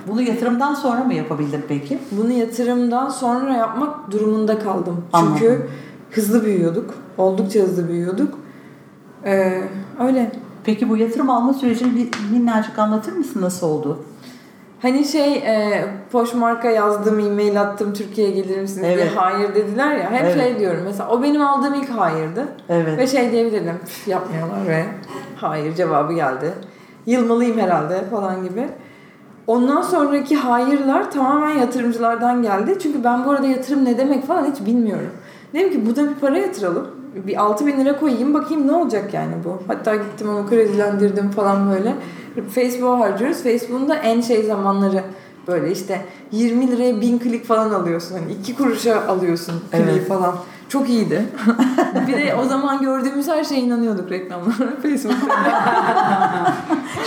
Bunu 0.08 0.22
yatırımdan 0.22 0.74
sonra 0.74 1.04
mı 1.04 1.14
yapabildin 1.14 1.64
peki? 1.68 1.98
Bunu 2.12 2.32
yatırımdan 2.32 3.08
sonra 3.08 3.54
yapmak 3.54 4.10
durumunda 4.10 4.58
kaldım. 4.58 5.04
Anladım. 5.12 5.36
Çünkü 5.38 5.68
hızlı 6.10 6.44
büyüyorduk. 6.44 6.94
Oldukça 7.18 7.60
hızlı 7.60 7.88
büyüyorduk. 7.88 8.38
Ee, 9.24 9.62
öyle. 10.00 10.32
Peki 10.64 10.88
bu 10.88 10.96
yatırım 10.96 11.30
alma 11.30 11.54
sürecini 11.54 11.96
bir 11.96 12.08
minnacık 12.32 12.78
anlatır 12.78 13.12
mısın? 13.12 13.42
Nasıl 13.42 13.66
oldu? 13.66 13.98
Hani 14.82 15.04
şey 15.04 15.34
e, 15.34 15.84
Poşmark'a 16.12 16.70
yazdım, 16.70 17.18
e-mail 17.20 17.60
attım 17.60 17.92
Türkiye'ye 17.94 18.34
gelir 18.34 18.58
misiniz 18.60 18.82
diye 18.82 18.92
Evet. 18.92 19.12
hayır 19.16 19.54
dediler 19.54 19.96
ya. 19.96 20.10
Hep 20.10 20.22
Evet. 20.22 20.34
şey 20.34 20.58
diyorum 20.58 20.80
mesela 20.84 21.10
o 21.10 21.22
benim 21.22 21.42
aldığım 21.42 21.74
ilk 21.74 21.90
hayırdı. 21.90 22.48
Evet. 22.68 22.98
Ve 22.98 23.06
şey 23.06 23.32
diyebilirdim 23.32 23.78
"Püf, 23.84 24.08
yapmıyorlar 24.08 24.66
ve 24.68 24.84
hayır 25.36 25.74
cevabı 25.74 26.12
geldi. 26.12 26.52
Yılmalıyım 27.06 27.58
herhalde 27.58 28.04
falan 28.10 28.44
gibi. 28.44 28.68
Ondan 29.46 29.82
sonraki 29.82 30.36
hayırlar 30.36 31.10
tamamen 31.10 31.58
yatırımcılardan 31.58 32.42
geldi. 32.42 32.78
Çünkü 32.82 33.04
ben 33.04 33.24
bu 33.24 33.30
arada 33.30 33.46
yatırım 33.46 33.84
ne 33.84 33.98
demek 33.98 34.26
falan 34.26 34.44
hiç 34.52 34.66
bilmiyorum. 34.66 35.10
Dedim 35.54 35.70
ki 35.72 35.86
bu 35.90 35.96
da 35.96 36.10
bir 36.10 36.14
para 36.14 36.38
yatıralım. 36.38 36.90
Bir 37.14 37.36
6 37.42 37.66
bin 37.66 37.80
lira 37.80 38.00
koyayım 38.00 38.34
bakayım 38.34 38.66
ne 38.68 38.72
olacak 38.72 39.14
yani 39.14 39.32
bu. 39.44 39.62
Hatta 39.68 39.94
gittim 39.96 40.28
onu 40.28 40.48
kredilendirdim 40.48 41.30
falan 41.30 41.70
böyle. 41.70 41.94
Facebook'a 42.54 42.98
harcıyoruz. 43.00 43.42
Facebook'un 43.42 43.88
da 43.88 43.94
en 43.94 44.20
şey 44.20 44.42
zamanları 44.42 45.02
böyle 45.48 45.72
işte 45.72 46.00
20 46.32 46.70
liraya 46.70 47.00
1000 47.00 47.18
klik 47.18 47.46
falan 47.46 47.70
alıyorsun. 47.70 48.14
Hani 48.18 48.32
2 48.32 48.56
kuruşa 48.56 49.06
alıyorsun 49.08 49.54
kliği 49.70 49.84
Evet. 49.90 50.08
falan. 50.08 50.34
Çok 50.68 50.88
iyiydi. 50.88 51.22
bir 52.08 52.12
de 52.12 52.34
o 52.34 52.44
zaman 52.44 52.80
gördüğümüz 52.82 53.28
her 53.28 53.44
şeye 53.44 53.60
inanıyorduk 53.60 54.10
reklamlara 54.10 54.76
Facebook'ta. 54.82 55.52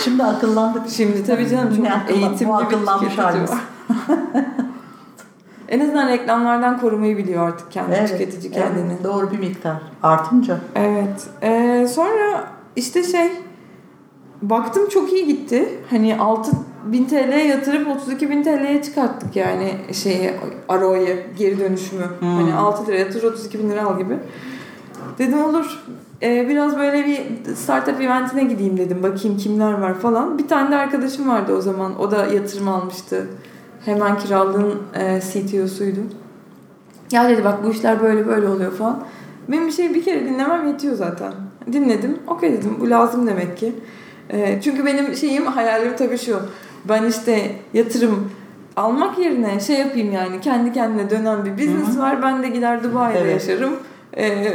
Şimdi 0.04 0.22
akıllandık. 0.24 0.82
Şimdi 0.90 1.24
tabii 1.24 1.48
canım 1.48 1.70
çok 1.76 1.84
Ne 1.84 1.92
akıllan- 1.92 2.14
eğitimli 2.30 2.52
bu 2.52 2.58
bir 2.58 2.64
akıllanmış 2.64 3.18
halimiz. 3.18 3.50
en 5.68 5.80
azından 5.80 6.08
reklamlardan 6.08 6.80
korumayı 6.80 7.16
biliyor 7.16 7.48
artık 7.48 7.72
kendi 7.72 8.06
tüketici 8.06 8.52
kendini. 8.52 8.92
evet, 8.92 9.04
doğru 9.04 9.30
bir 9.30 9.38
miktar 9.38 9.76
artınca. 10.02 10.58
Evet. 10.74 11.26
Ee, 11.42 11.86
sonra 11.90 12.44
işte 12.76 13.02
şey 13.02 13.30
baktım 14.42 14.88
çok 14.88 15.12
iyi 15.12 15.26
gitti. 15.26 15.68
Hani 15.90 16.16
6 16.16 16.50
bin 16.84 17.04
TL'ye 17.04 17.46
yatırıp 17.46 17.88
32 17.88 18.30
bin 18.30 18.42
TL'ye 18.42 18.82
çıkarttık 18.82 19.36
yani 19.36 19.74
şeyi 19.92 20.30
Aro'yu 20.68 21.16
geri 21.38 21.60
dönüşümü. 21.60 22.04
Hmm. 22.18 22.36
Hani 22.36 22.54
6 22.54 22.86
lira 22.86 22.96
yatır 22.96 23.22
32 23.22 23.58
bin 23.58 23.70
lira 23.70 23.84
al 23.84 23.98
gibi. 23.98 24.18
Dedim 25.18 25.44
olur. 25.44 25.84
Ee, 26.22 26.48
biraz 26.48 26.78
böyle 26.78 27.06
bir 27.06 27.54
startup 27.54 28.00
eventine 28.00 28.44
gideyim 28.44 28.78
dedim. 28.78 29.02
Bakayım 29.02 29.36
kimler 29.36 29.72
var 29.72 29.94
falan. 29.94 30.38
Bir 30.38 30.48
tane 30.48 30.70
de 30.70 30.76
arkadaşım 30.76 31.28
vardı 31.28 31.56
o 31.56 31.60
zaman. 31.60 32.00
O 32.00 32.10
da 32.10 32.26
yatırım 32.26 32.68
almıştı. 32.68 33.26
Hemen 33.86 34.18
kiralığın 34.18 34.82
e, 34.94 35.20
CTO'suydu. 35.20 36.00
Ya 37.12 37.28
dedi 37.28 37.44
bak 37.44 37.64
bu 37.64 37.70
işler 37.70 38.02
böyle 38.02 38.26
böyle 38.26 38.48
oluyor 38.48 38.72
falan. 38.72 38.98
Benim 39.48 39.66
bir 39.66 39.72
şeyi 39.72 39.94
bir 39.94 40.04
kere 40.04 40.24
dinlemem 40.24 40.68
yetiyor 40.68 40.94
zaten. 40.94 41.32
Dinledim. 41.72 42.18
Okey 42.26 42.52
dedim 42.52 42.76
bu 42.80 42.90
lazım 42.90 43.26
demek 43.26 43.56
ki. 43.58 43.72
Ee, 44.30 44.60
çünkü 44.64 44.86
benim 44.86 45.14
şeyim 45.14 45.46
hayalim 45.46 45.96
tabii 45.96 46.18
şu. 46.18 46.40
Ben 46.88 47.04
işte 47.04 47.50
yatırım 47.74 48.30
almak 48.76 49.18
yerine 49.18 49.60
şey 49.60 49.78
yapayım 49.78 50.12
yani 50.12 50.40
kendi 50.40 50.72
kendine 50.72 51.10
dönen 51.10 51.44
bir 51.44 51.52
business 51.52 51.88
Hı 51.88 51.98
hı. 51.98 52.02
var. 52.02 52.22
Ben 52.22 52.42
de 52.42 52.48
gider 52.48 52.84
Dubai'de 52.84 53.18
Evet. 53.18 53.32
yaşarım. 53.32 53.72
Ee, 54.16 54.52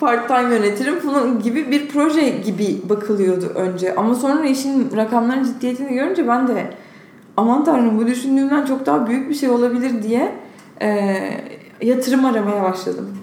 part 0.00 0.28
time 0.28 0.54
yönetirim 0.54 0.98
falan 1.00 1.42
gibi 1.42 1.70
bir 1.70 1.88
proje 1.88 2.28
gibi 2.28 2.80
bakılıyordu 2.88 3.46
önce. 3.54 3.94
Ama 3.94 4.14
sonra 4.14 4.44
işin 4.44 4.96
rakamların 4.96 5.44
ciddiyetini 5.44 5.94
görünce 5.94 6.28
ben 6.28 6.48
de 6.48 6.70
aman 7.36 7.64
tanrım 7.64 7.98
bu 7.98 8.06
düşündüğümden 8.06 8.64
çok 8.66 8.86
daha 8.86 9.06
büyük 9.06 9.28
bir 9.30 9.34
şey 9.34 9.48
olabilir 9.50 10.02
diye 10.02 10.32
e, 10.82 11.16
yatırım 11.82 12.24
aramaya 12.24 12.62
başladım. 12.62 13.18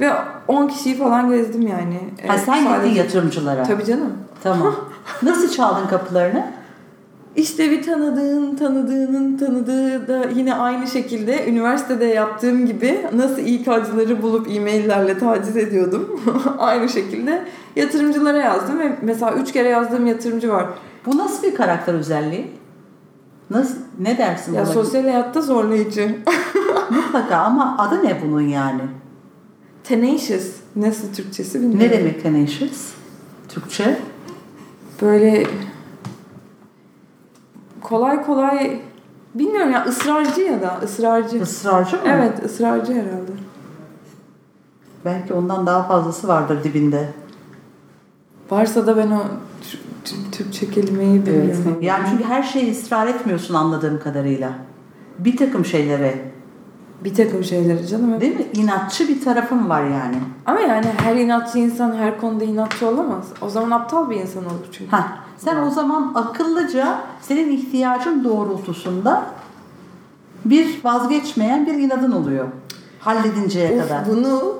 Ve 0.00 0.10
10 0.48 0.68
kişiyi 0.68 0.96
falan 0.96 1.30
gezdim 1.30 1.62
yani. 1.62 1.98
Ha, 2.26 2.34
E, 2.34 2.38
sen 2.38 2.64
sadece- 2.64 2.88
gittin 2.88 3.02
yatırımcılara. 3.02 3.62
Tabii 3.62 3.84
canım. 3.84 4.12
Tamam. 4.42 4.74
Nasıl 5.22 5.48
çaldın 5.50 5.86
kapılarını? 5.86 6.46
İşte 7.36 7.70
bir 7.70 7.82
tanıdığın 7.82 8.56
tanıdığının 8.56 9.38
tanıdığı 9.38 10.08
da 10.08 10.24
yine 10.34 10.54
aynı 10.54 10.86
şekilde 10.86 11.46
üniversitede 11.50 12.04
yaptığım 12.04 12.66
gibi 12.66 13.00
nasıl 13.14 13.38
İK'cıları 13.38 14.22
bulup 14.22 14.48
e-maillerle 14.50 15.18
taciz 15.18 15.56
ediyordum. 15.56 16.20
aynı 16.58 16.88
şekilde 16.88 17.42
yatırımcılara 17.76 18.38
yazdım 18.38 18.78
ve 18.78 18.92
mesela 19.02 19.32
3 19.32 19.52
kere 19.52 19.68
yazdığım 19.68 20.06
yatırımcı 20.06 20.52
var. 20.52 20.66
Bu 21.06 21.18
nasıl 21.18 21.42
bir 21.42 21.54
karakter 21.54 21.94
özelliği? 21.94 22.50
Nasıl 23.50 23.76
ne 23.98 24.18
dersin 24.18 24.54
Ya 24.54 24.62
buna? 24.64 24.72
sosyal 24.72 25.02
hayatta 25.02 25.40
zorlayıcı. 25.42 26.18
Mutlaka 26.90 27.36
ama 27.36 27.78
adı 27.78 28.04
ne 28.04 28.22
bunun 28.22 28.40
yani? 28.40 28.82
Tenacious. 29.84 30.46
Nasıl 30.76 31.14
Türkçesi 31.14 31.60
bilmiyorum. 31.60 31.86
Ne 31.86 31.90
demek 31.90 32.22
tenacious? 32.22 32.92
Türkçe? 33.48 33.98
Böyle 35.02 35.46
kolay 37.82 38.22
kolay 38.26 38.80
bilmiyorum 39.34 39.72
ya 39.72 39.84
ısrarcı 39.84 40.40
ya 40.40 40.62
da 40.62 40.80
ısrarcı. 40.84 41.36
Israrcı 41.36 41.96
mı? 41.96 42.02
Evet 42.06 42.44
ısrarcı 42.44 42.92
herhalde. 42.92 43.32
Belki 45.04 45.34
ondan 45.34 45.66
daha 45.66 45.82
fazlası 45.82 46.28
vardır 46.28 46.64
dibinde. 46.64 47.08
Varsa 48.50 48.86
da 48.86 48.96
ben 48.96 49.10
o 49.10 49.20
Tür- 49.62 49.80
Tür- 50.04 50.32
Türkçe 50.32 50.70
kelimeyi 50.70 51.26
bilmiyorum. 51.26 51.64
Evet. 51.74 51.82
Yani 51.82 52.06
çünkü 52.10 52.24
her 52.24 52.42
şeye 52.42 52.72
ısrar 52.72 53.06
etmiyorsun 53.06 53.54
anladığım 53.54 54.00
kadarıyla. 54.00 54.52
Bir 55.18 55.36
takım 55.36 55.64
şeylere. 55.64 56.14
Bir 57.04 57.14
takım 57.14 57.44
şeyleri 57.44 57.86
canım. 57.86 58.20
Değil 58.20 58.36
mi? 58.36 58.46
İnatçı 58.54 59.08
bir 59.08 59.20
tarafım 59.24 59.68
var 59.68 59.82
yani. 59.84 60.16
Ama 60.46 60.60
yani 60.60 60.86
her 60.96 61.16
inatçı 61.16 61.58
insan 61.58 61.94
her 61.96 62.20
konuda 62.20 62.44
inatçı 62.44 62.88
olamaz. 62.88 63.24
O 63.40 63.48
zaman 63.48 63.70
aptal 63.70 64.10
bir 64.10 64.16
insan 64.16 64.44
olur 64.44 64.66
çünkü. 64.72 64.92
Heh, 64.92 65.02
sen 65.38 65.62
o 65.62 65.70
zaman 65.70 66.12
akıllıca 66.14 66.98
senin 67.20 67.50
ihtiyacın 67.50 68.24
doğrultusunda 68.24 69.22
bir 70.44 70.84
vazgeçmeyen 70.84 71.66
bir 71.66 71.74
inadın 71.74 72.12
oluyor. 72.12 72.46
Halledinceye 73.00 73.82
Of, 73.82 73.88
kadar. 73.88 74.06
bunu 74.06 74.54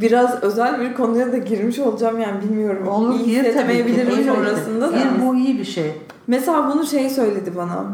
biraz 0.00 0.42
özel 0.42 0.80
bir 0.80 0.94
konuya 0.94 1.32
da 1.32 1.36
girmiş 1.36 1.78
olacağım 1.78 2.18
yani 2.20 2.42
bilmiyorum. 2.42 2.88
Olur 2.88 3.14
İyi 3.20 3.24
gir 3.26 3.54
tabii 3.54 3.86
ki. 3.86 4.24
sonrasında 4.26 4.92
da. 4.92 4.96
Bu 5.26 5.36
iyi 5.36 5.58
bir 5.58 5.64
şey. 5.64 5.92
Mesela 6.26 6.70
bunu 6.74 6.86
şey 6.86 7.10
söyledi 7.10 7.56
bana. 7.56 7.84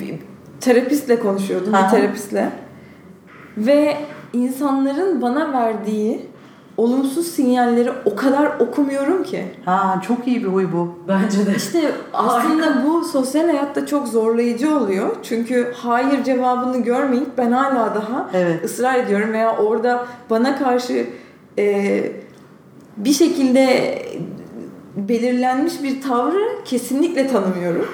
Bir 0.00 0.14
terapistle 0.60 1.20
konuşuyordum, 1.20 1.74
Aha. 1.74 1.86
bir 1.86 1.90
terapistle. 2.00 2.52
Ve 3.56 3.96
insanların 4.32 5.22
bana 5.22 5.52
verdiği 5.52 6.20
olumsuz 6.76 7.26
sinyalleri 7.26 7.90
o 8.04 8.16
kadar 8.16 8.60
okumuyorum 8.60 9.22
ki. 9.22 9.44
Ha 9.64 10.02
çok 10.06 10.26
iyi 10.26 10.42
bir 10.42 10.48
huy 10.48 10.66
bu. 10.72 10.94
Bence 11.08 11.46
de. 11.46 11.54
İşte 11.56 11.92
aslında 12.12 12.84
bu 12.86 13.04
sosyal 13.04 13.44
hayatta 13.46 13.86
çok 13.86 14.08
zorlayıcı 14.08 14.76
oluyor. 14.76 15.16
Çünkü 15.22 15.72
hayır 15.76 16.24
cevabını 16.24 16.78
görmeyip 16.78 17.38
ben 17.38 17.52
hala 17.52 17.94
daha 17.94 18.30
Evet. 18.34 18.64
ısrar 18.64 18.94
ediyorum 18.94 19.32
veya 19.32 19.56
orada 19.56 20.06
bana 20.30 20.58
karşı 20.58 21.06
e, 21.58 22.04
bir 22.96 23.12
şekilde 23.12 23.98
belirlenmiş 24.96 25.82
bir 25.82 26.02
tavrı 26.02 26.64
kesinlikle 26.64 27.28
tanımıyorum. 27.28 27.88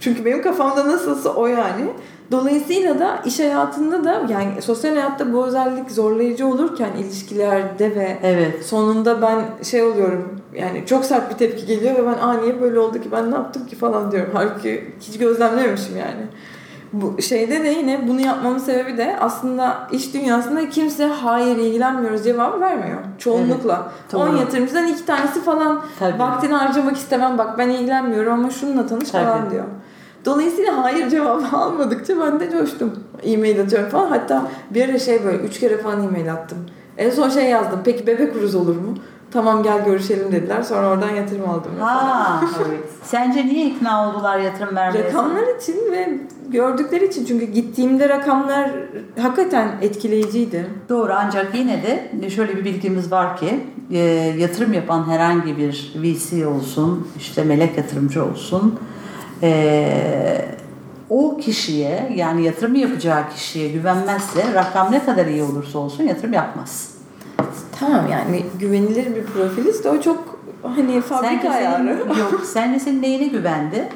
Çünkü 0.00 0.24
benim 0.24 0.42
kafamda 0.42 0.88
nasılsa 0.88 1.30
o 1.30 1.46
yani. 1.46 1.84
Dolayısıyla 2.30 2.98
da 2.98 3.18
iş 3.24 3.38
hayatında 3.40 4.04
da 4.04 4.22
yani 4.28 4.62
sosyal 4.62 4.94
hayatta 4.94 5.32
bu 5.32 5.46
özellik 5.46 5.90
zorlayıcı 5.90 6.46
olurken 6.46 6.90
ilişkilerde 6.98 7.94
ve 7.94 8.18
Evet. 8.22 8.66
sonunda 8.66 9.22
ben 9.22 9.64
şey 9.64 9.82
oluyorum 9.82 10.40
yani 10.54 10.86
çok 10.86 11.04
sert 11.04 11.30
bir 11.30 11.36
tepki 11.36 11.66
geliyor 11.66 11.94
ve 11.94 12.06
ben 12.06 12.18
aa 12.28 12.32
niye 12.34 12.60
böyle 12.60 12.78
oldu 12.78 13.00
ki 13.00 13.08
ben 13.12 13.30
ne 13.30 13.34
yaptım 13.34 13.66
ki 13.66 13.76
falan 13.76 14.12
diyorum. 14.12 14.30
Halbuki 14.32 14.94
hiç 15.00 15.18
gözlemlememişim 15.18 15.96
yani. 15.96 16.26
Bu 16.92 17.22
şeyde 17.22 17.64
de 17.64 17.68
yine 17.68 18.08
bunu 18.08 18.20
yapmamın 18.20 18.58
sebebi 18.58 18.96
de 18.96 19.16
aslında 19.20 19.88
iş 19.92 20.14
dünyasında 20.14 20.68
kimse 20.68 21.06
hayır 21.06 21.56
ilgilenmiyoruz 21.56 22.24
cevabı 22.24 22.60
vermiyor. 22.60 22.98
Çoğunlukla. 23.18 23.92
doğru. 24.12 24.22
10 24.30 24.36
yatırımcıdan 24.36 24.86
iki 24.86 25.06
tanesi 25.06 25.42
falan 25.42 25.80
Tabii. 25.98 26.18
vaktini 26.18 26.54
harcamak 26.54 26.96
istemem 26.96 27.38
bak 27.38 27.58
ben 27.58 27.68
ilgilenmiyorum 27.68 28.32
ama 28.32 28.50
şununla 28.50 28.86
tanış 28.86 29.08
falan 29.10 29.40
Tabii. 29.40 29.50
diyor. 29.50 29.64
Dolayısıyla 30.28 30.84
hayır 30.84 31.10
cevabı 31.10 31.46
almadıkça 31.56 32.20
ben 32.20 32.40
de 32.40 32.50
coştum. 32.50 32.92
E-mail 33.22 33.60
atıyorum 33.60 33.88
falan. 33.88 34.08
Hatta 34.08 34.50
bir 34.70 34.88
ara 34.88 34.98
şey 34.98 35.24
böyle 35.24 35.38
üç 35.38 35.60
kere 35.60 35.78
falan 35.78 36.04
e-mail 36.04 36.32
attım. 36.32 36.58
En 36.98 37.10
son 37.10 37.28
şey 37.28 37.44
yazdım. 37.44 37.80
Peki 37.84 38.06
bebek 38.06 38.36
uruz 38.36 38.54
olur 38.54 38.76
mu? 38.76 38.94
Tamam 39.30 39.62
gel 39.62 39.84
görüşelim 39.84 40.32
dediler. 40.32 40.62
Sonra 40.62 40.88
oradan 40.88 41.10
yatırım 41.10 41.50
aldım. 41.50 41.70
Ha. 41.80 42.40
Evet. 42.68 42.80
Sence 43.02 43.46
niye 43.46 43.66
ikna 43.66 44.08
oldular 44.08 44.38
yatırım 44.38 44.76
vermeye? 44.76 45.04
Rakamlar 45.04 45.56
için 45.60 45.92
ve 45.92 46.18
gördükleri 46.48 47.06
için 47.06 47.24
çünkü 47.24 47.44
gittiğimde 47.44 48.08
rakamlar 48.08 48.70
hakikaten 49.20 49.68
etkileyiciydi. 49.82 50.66
Doğru 50.88 51.12
ancak 51.16 51.54
yine 51.54 51.82
de 51.82 52.30
şöyle 52.30 52.56
bir 52.56 52.64
bilgimiz 52.64 53.12
var 53.12 53.36
ki 53.36 53.60
e, 53.90 53.98
yatırım 54.38 54.72
yapan 54.72 55.08
herhangi 55.08 55.56
bir 55.56 55.94
VC 55.96 56.46
olsun, 56.46 57.08
işte 57.16 57.44
melek 57.44 57.78
yatırımcı 57.78 58.24
olsun 58.24 58.78
e, 59.42 60.44
o 61.10 61.36
kişiye 61.36 62.12
yani 62.16 62.44
yatırımı 62.44 62.78
yapacağı 62.78 63.30
kişiye 63.30 63.68
güvenmezse 63.68 64.54
rakam 64.54 64.92
ne 64.92 65.04
kadar 65.04 65.26
iyi 65.26 65.42
olursa 65.42 65.78
olsun 65.78 66.04
yatırım 66.04 66.32
yapmaz. 66.32 66.94
Tamam 67.80 68.06
yani 68.12 68.44
güvenilir 68.60 69.16
bir 69.16 69.24
profiliz 69.24 69.84
de 69.84 69.90
o 69.90 70.00
çok 70.00 70.38
hani 70.62 71.00
fabrika 71.00 71.28
Sence 71.28 71.50
ayarı. 71.50 71.98
senin, 72.04 72.18
yok, 72.18 72.40
sence 72.44 72.78
senin 72.78 73.02
neyine 73.02 73.26
güvendi? 73.26 73.88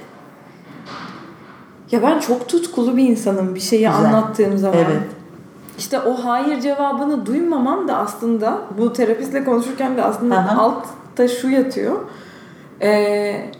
Ya 1.90 2.02
ben 2.02 2.18
çok 2.18 2.48
tutkulu 2.48 2.96
bir 2.96 3.04
insanım 3.08 3.54
bir 3.54 3.60
şeyi 3.60 3.86
Güzel. 3.86 3.94
anlattığım 4.04 4.58
zaman. 4.58 4.78
Evet. 4.78 5.02
İşte 5.78 6.00
o 6.00 6.14
hayır 6.24 6.60
cevabını 6.60 7.26
duymamam 7.26 7.88
da 7.88 7.96
aslında 7.96 8.58
bu 8.78 8.92
terapistle 8.92 9.44
konuşurken 9.44 9.96
de 9.96 10.02
aslında 10.02 10.36
Aha. 10.36 10.62
altta 10.62 11.28
şu 11.28 11.48
yatıyor. 11.50 11.96
Ee, 12.82 13.50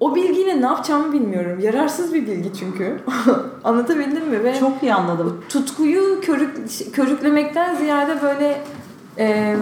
o 0.00 0.14
bilgiyle 0.14 0.60
ne 0.60 0.66
yapacağımı 0.66 1.12
bilmiyorum. 1.12 1.60
Yararsız 1.60 2.14
bir 2.14 2.26
bilgi 2.26 2.50
çünkü. 2.58 2.98
Anlatabildim 3.64 4.28
mi? 4.28 4.44
Ve 4.44 4.58
Çok 4.60 4.82
iyi 4.82 4.94
anladım. 4.94 5.44
tutkuyu 5.48 6.20
körük, 6.20 6.50
körüklemekten 6.92 7.76
ziyade 7.76 8.22
böyle 8.22 8.60
e, 9.18 9.56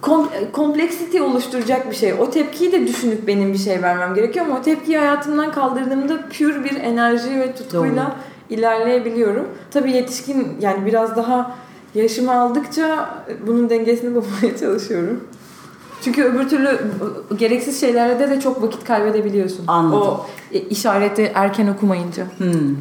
kom, 0.00 0.28
kompleksite 0.52 1.22
oluşturacak 1.22 1.90
bir 1.90 1.96
şey. 1.96 2.12
O 2.12 2.30
tepkiyi 2.30 2.72
de 2.72 2.86
düşünüp 2.86 3.26
benim 3.26 3.52
bir 3.52 3.58
şey 3.58 3.82
vermem 3.82 4.14
gerekiyor 4.14 4.46
ama 4.46 4.58
o 4.58 4.62
tepkiyi 4.62 4.98
hayatımdan 4.98 5.52
kaldırdığımda 5.52 6.28
pür 6.30 6.64
bir 6.64 6.74
enerji 6.76 7.40
ve 7.40 7.54
tutkuyla 7.54 8.16
ilerleyebiliyorum. 8.50 9.48
Tabii 9.70 9.92
yetişkin 9.92 10.56
yani 10.60 10.86
biraz 10.86 11.16
daha 11.16 11.54
yaşımı 11.94 12.32
aldıkça 12.32 13.08
bunun 13.46 13.70
dengesini 13.70 14.14
bulmaya 14.14 14.56
çalışıyorum. 14.60 15.24
Çünkü 16.04 16.24
öbür 16.24 16.48
türlü 16.48 16.78
gereksiz 17.36 17.80
şeylerde 17.80 18.30
de 18.30 18.40
çok 18.40 18.62
vakit 18.62 18.84
kaybedebiliyorsun. 18.84 19.64
Anladım. 19.66 19.98
O 20.00 20.26
işareti 20.70 21.32
erken 21.34 21.66
okumayınca. 21.66 22.24
Hmm. 22.38 22.76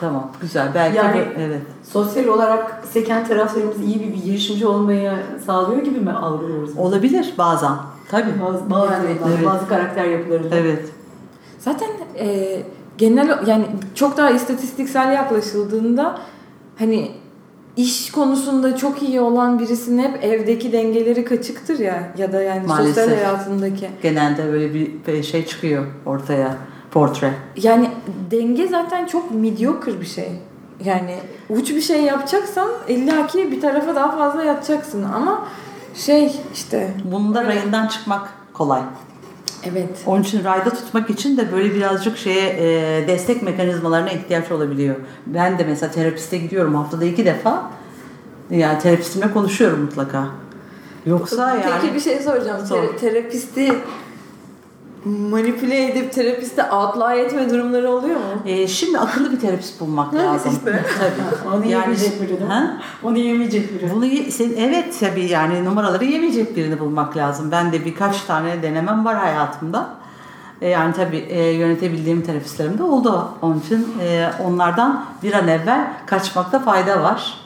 Tamam 0.00 0.30
güzel. 0.40 0.68
Belki 0.74 0.96
Yani- 0.96 1.16
bu- 1.36 1.40
evet. 1.40 1.62
Sosyal 1.92 2.26
olarak 2.26 2.82
seken 2.92 3.26
taraflarımız 3.26 3.80
iyi 3.80 4.00
bir, 4.00 4.12
bir 4.14 4.22
girişimci 4.24 4.66
olmayı 4.66 5.12
sağlıyor 5.46 5.82
gibi 5.82 6.00
mi 6.00 6.12
algılıyoruz? 6.12 6.78
Olabilir 6.78 7.34
bazen. 7.38 7.72
Tabii. 8.10 8.40
Bazı, 8.46 8.70
bazı, 8.70 8.92
Yani, 8.92 9.06
evet. 9.28 9.46
bazı 9.46 9.68
karakter 9.68 10.04
yapılarında. 10.04 10.56
Evet. 10.56 10.88
Zaten 11.58 11.88
e, 12.18 12.58
genel 12.98 13.46
yani 13.46 13.66
çok 13.94 14.16
daha 14.16 14.30
istatistiksel 14.30 15.12
yaklaşıldığında 15.12 16.18
hani 16.78 17.10
iş 17.76 18.12
konusunda 18.12 18.76
çok 18.76 19.02
iyi 19.02 19.20
olan 19.20 19.58
birisinin 19.58 20.02
hep 20.02 20.24
evdeki 20.24 20.72
dengeleri 20.72 21.24
kaçıktır 21.24 21.78
ya 21.78 22.12
ya 22.18 22.32
da 22.32 22.42
yani 22.42 22.66
Maalesef. 22.66 22.94
sosyal 22.94 23.16
hayatındaki. 23.16 23.90
Genelde 24.02 24.52
böyle 24.52 24.74
bir 24.74 25.22
şey 25.22 25.46
çıkıyor 25.46 25.86
ortaya. 26.06 26.56
Portre. 26.90 27.34
Yani 27.56 27.90
denge 28.30 28.68
zaten 28.68 29.06
çok 29.06 29.30
mediocre 29.30 30.00
bir 30.00 30.06
şey. 30.06 30.28
Yani 30.84 31.16
uç 31.50 31.70
bir 31.70 31.80
şey 31.80 32.02
yapacaksan 32.02 32.68
illaki 32.88 33.52
bir 33.52 33.60
tarafa 33.60 33.94
daha 33.94 34.16
fazla 34.16 34.44
yatacaksın 34.44 35.02
ama 35.02 35.44
şey 35.94 36.40
işte 36.54 36.94
Bunda 37.12 37.44
rayından 37.44 37.86
çıkmak 37.86 38.28
kolay. 38.52 38.82
Evet 39.72 39.88
Onun 40.06 40.22
için 40.22 40.44
rayda 40.44 40.70
tutmak 40.70 41.10
için 41.10 41.36
de 41.36 41.52
böyle 41.52 41.74
birazcık 41.74 42.18
şeye 42.18 42.48
e, 42.58 43.08
destek 43.08 43.42
mekanizmalarına 43.42 44.10
ihtiyaç 44.10 44.50
olabiliyor. 44.50 44.94
Ben 45.26 45.58
de 45.58 45.64
mesela 45.64 45.92
terapiste 45.92 46.38
gidiyorum 46.38 46.74
haftada 46.74 47.04
iki 47.04 47.24
defa. 47.24 47.70
Yani 48.50 48.78
terapistimle 48.78 49.32
konuşuyorum 49.32 49.80
mutlaka. 49.80 50.26
Yoksa 51.06 51.50
yani 51.56 51.64
Peki 51.80 51.94
bir 51.94 52.00
şey 52.00 52.18
soracağım. 52.20 52.66
Sor. 52.66 52.82
Te- 52.82 52.96
terapisti 52.96 53.74
manipüle 55.04 55.90
edip 55.90 56.12
terapiste 56.12 56.64
outline 56.70 57.20
etme 57.20 57.50
durumları 57.50 57.90
oluyor 57.90 58.16
mu? 58.16 58.22
e, 58.46 58.66
şimdi 58.68 58.98
akıllı 58.98 59.32
bir 59.32 59.40
terapist 59.40 59.80
bulmak 59.80 60.14
lazım. 60.14 60.52
işte. 60.52 60.84
Tabii. 60.98 61.48
Onu 61.56 61.64
Yani- 61.66 61.70
yemeyecek 61.70 62.20
biri 62.22 62.28
değil 62.28 62.40
mi? 62.40 62.46
Ha? 62.48 62.76
Onu 63.02 63.18
yemeyecek 63.18 63.74
biri. 63.74 63.90
Bunu 63.94 64.06
ye- 64.06 64.30
sen, 64.30 64.50
evet 64.58 64.96
tabii 65.00 65.24
yani 65.26 65.64
numaraları 65.64 66.04
yemeyecek 66.04 66.56
birini 66.56 66.80
bulmak 66.80 67.16
lazım. 67.16 67.50
Ben 67.50 67.72
de 67.72 67.84
birkaç 67.84 68.20
tane 68.22 68.62
denemem 68.62 69.04
var 69.04 69.16
hayatımda. 69.16 69.88
E, 70.60 70.68
yani 70.68 70.92
tabii 70.94 71.16
e, 71.16 71.42
yönetebildiğim 71.50 72.22
terapistlerim 72.22 72.78
de 72.78 72.82
oldu. 72.82 73.28
Onun 73.42 73.60
için 73.60 73.88
e, 74.02 74.30
onlardan 74.44 75.04
bir 75.22 75.32
an 75.32 75.48
evvel 75.48 75.92
kaçmakta 76.06 76.58
fayda 76.58 77.02
var. 77.02 77.43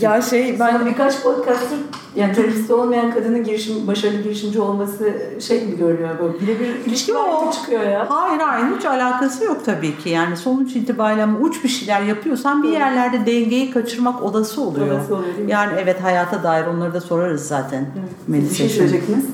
Ya 0.00 0.22
şey 0.22 0.60
Ben 0.60 0.74
ben 0.74 0.86
birkaç 0.86 1.22
podcast'ır 1.22 1.78
yani 2.16 2.32
terapist 2.32 2.70
olmayan 2.70 3.14
kadının 3.14 3.44
girişim, 3.44 3.86
başarılı 3.86 4.22
girişimci 4.22 4.60
olması 4.60 5.12
şey 5.40 5.66
gibi 5.66 5.78
görünüyor 5.78 6.18
böyle 6.18 6.40
birebir 6.40 6.66
ilişki 6.86 7.14
var 7.14 7.52
çıkıyor 7.52 7.82
ya. 7.82 8.06
Hayır 8.10 8.40
hayır 8.40 8.76
hiç 8.76 8.84
alakası 8.84 9.44
yok 9.44 9.64
tabii 9.64 9.98
ki. 9.98 10.08
Yani 10.08 10.36
sonuç 10.36 10.76
itibariyle 10.76 11.22
ama 11.22 11.38
uç 11.38 11.64
bir 11.64 11.68
şeyler 11.68 12.02
yapıyorsan 12.02 12.62
bir 12.62 12.68
yerlerde 12.68 13.26
dengeyi 13.26 13.70
kaçırmak 13.70 14.22
olası 14.22 14.60
oluyor. 14.62 14.86
Olası 14.86 15.14
oluyor, 15.14 15.34
değil 15.34 15.46
mi? 15.46 15.52
Yani 15.52 15.72
evet 15.78 16.02
hayata 16.02 16.42
dair 16.42 16.66
onları 16.66 16.94
da 16.94 17.00
sorarız 17.00 17.48
zaten. 17.48 17.86
Evet. 17.98 18.10
Melisa 18.28 18.50
Bir 18.50 18.56
şey 18.56 18.68
söyleyecektiniz. 18.68 19.24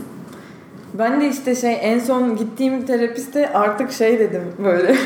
Ben 0.98 1.20
de 1.20 1.28
işte 1.28 1.56
şey 1.56 1.78
en 1.80 1.98
son 1.98 2.36
gittiğim 2.36 2.86
terapiste 2.86 3.52
artık 3.52 3.92
şey 3.92 4.18
dedim 4.18 4.42
böyle 4.64 4.96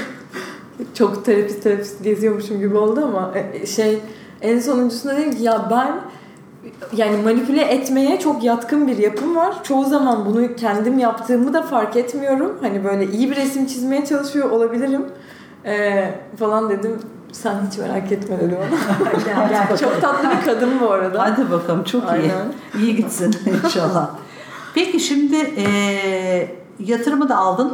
çok 0.95 1.25
terapist 1.25 1.63
terapist 1.63 2.05
geziyormuşum 2.05 2.61
gibi 2.61 2.77
oldu 2.77 3.05
ama 3.05 3.33
e, 3.35 3.67
şey 3.67 4.01
en 4.43 4.59
sonuncusunda 4.59 5.17
dedim 5.17 5.35
ki 5.35 5.43
ya 5.43 5.69
ben 5.71 6.01
yani 6.97 7.23
manipüle 7.23 7.63
etmeye 7.63 8.21
çok 8.21 8.45
yatkın 8.45 8.87
bir 8.87 8.99
yapım 8.99 9.37
var. 9.37 9.65
Çoğu 9.65 9.85
zaman 9.85 10.27
bunu 10.27 10.57
kendim 10.57 10.99
yaptığımı 10.99 11.55
da 11.55 11.63
fark 11.63 11.97
etmiyorum. 11.97 12.59
Hani 12.61 12.85
böyle 12.85 13.07
iyi 13.13 13.31
bir 13.31 13.37
resim 13.37 13.67
çizmeye 13.67 14.05
çalışıyor 14.07 14.51
olabilirim 14.51 15.07
ee, 15.65 16.11
falan 16.39 16.71
dedim. 16.71 16.99
Sen 17.33 17.55
hiç 17.71 17.79
merak 17.79 18.13
etme 18.13 18.41
dedi 18.41 18.57
bana. 18.59 19.21
Gel, 19.25 19.49
gel. 19.49 19.79
çok 19.79 20.01
tatlı 20.01 20.31
bir 20.31 20.45
kadın 20.45 20.81
bu 20.81 20.91
arada. 20.91 21.23
Hadi 21.23 21.51
bakalım 21.51 21.85
çok 21.85 22.03
iyi. 22.03 22.11
Aynen. 22.11 22.53
İyi 22.79 22.97
gitsin 22.97 23.37
inşallah. 23.65 24.11
Peki 24.75 25.01
şimdi 25.01 25.37
eee, 25.37 26.57
yatırımı 26.79 27.29
da 27.29 27.37
aldın. 27.37 27.73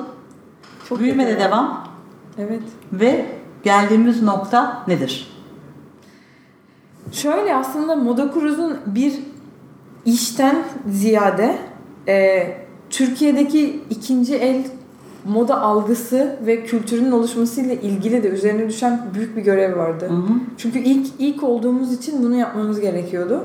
Çok 0.89 0.99
Büyüme 0.99 1.27
de 1.27 1.33
güzel. 1.33 1.45
devam. 1.49 1.85
Evet. 2.39 2.63
Ve 2.93 3.27
geldiğimiz 3.65 4.23
nokta 4.23 4.83
nedir? 4.89 5.34
Şöyle 7.15 7.55
aslında 7.57 7.97
Moda 7.97 8.33
Cruz'un 8.35 8.77
bir 8.87 9.19
işten 10.05 10.65
ziyade 10.89 11.59
e, 12.09 12.47
Türkiye'deki 12.91 13.81
ikinci 13.91 14.35
el 14.35 14.65
moda 15.25 15.61
algısı 15.61 16.37
ve 16.47 16.65
kültürünün 16.65 17.13
oluşmasıyla 17.13 17.75
ilgili 17.75 18.23
de 18.23 18.29
üzerine 18.29 18.69
düşen 18.69 19.01
büyük 19.15 19.37
bir 19.37 19.43
görev 19.43 19.79
vardı. 19.79 20.09
Hı 20.09 20.15
hı. 20.15 20.33
Çünkü 20.59 20.79
ilk 20.79 21.07
ilk 21.19 21.43
olduğumuz 21.43 21.93
için 21.93 22.23
bunu 22.23 22.35
yapmamız 22.35 22.81
gerekiyordu. 22.81 23.45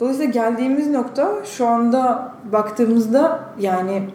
Dolayısıyla 0.00 0.30
geldiğimiz 0.30 0.90
nokta 0.90 1.44
şu 1.44 1.66
anda 1.66 2.34
baktığımızda 2.52 3.40
yani 3.60 4.08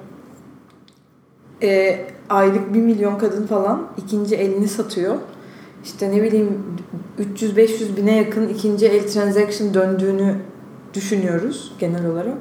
e, 1.63 1.99
aylık 2.30 2.73
1 2.73 2.82
milyon 2.82 3.17
kadın 3.17 3.47
falan 3.47 3.82
ikinci 3.97 4.36
elini 4.36 4.67
satıyor. 4.67 5.15
İşte 5.86 6.12
ne 6.12 6.24
bileyim 6.24 6.63
300-500 7.36 7.98
bine 7.98 8.15
yakın 8.15 8.48
ikinci 8.48 8.88
el 8.88 9.08
transaction 9.08 9.74
döndüğünü 9.74 10.36
düşünüyoruz 10.93 11.71
genel 11.80 12.06
olarak. 12.06 12.38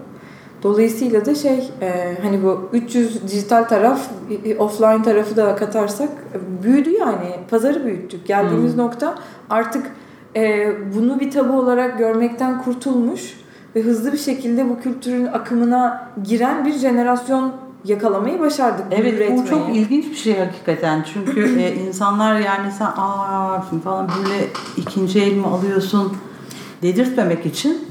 Dolayısıyla 0.63 1.27
da 1.27 1.35
şey 1.35 1.71
e, 1.81 2.19
hani 2.23 2.43
bu 2.43 2.69
300 2.73 3.23
dijital 3.29 3.65
taraf 3.65 4.11
offline 4.59 5.03
tarafı 5.03 5.37
da 5.37 5.57
katarsak 5.57 6.09
e, 6.09 6.63
büyüdü 6.63 6.91
yani 6.91 7.31
pazarı 7.51 7.85
büyüttük. 7.85 8.27
Geldiğimiz 8.27 8.73
Hmm. 8.73 8.79
nokta 8.79 9.15
artık 9.51 9.87
e, 10.37 10.73
bunu 10.95 11.21
bir 11.21 11.31
tabu 11.31 11.59
olarak 11.59 11.99
görmekten 11.99 12.63
kurtulmuş 12.63 13.41
ve 13.77 13.83
hızlı 13.83 14.13
bir 14.13 14.19
şekilde 14.19 14.69
bu 14.69 14.81
kültürün 14.81 15.27
akımına 15.27 16.11
giren 16.25 16.67
bir 16.67 16.73
jenerasyon 16.73 17.53
yakalamayı 17.85 18.41
başardık. 18.41 18.87
Evet 18.91 19.33
bu 19.33 19.47
çok 19.49 19.77
ilginç 19.77 20.11
bir 20.11 20.17
şey 20.17 20.39
hakikaten. 20.39 21.05
Çünkü 21.13 21.59
e, 21.61 21.75
insanlar 21.75 22.41
yani 22.41 22.73
sen 22.73 22.87
aa 22.97 23.61
falan 23.85 24.09
böyle 24.19 24.47
ikinci 24.77 25.21
el 25.21 25.33
mi 25.33 25.47
alıyorsun 25.47 26.17
dedirtmemek 26.83 27.47
için 27.47 27.89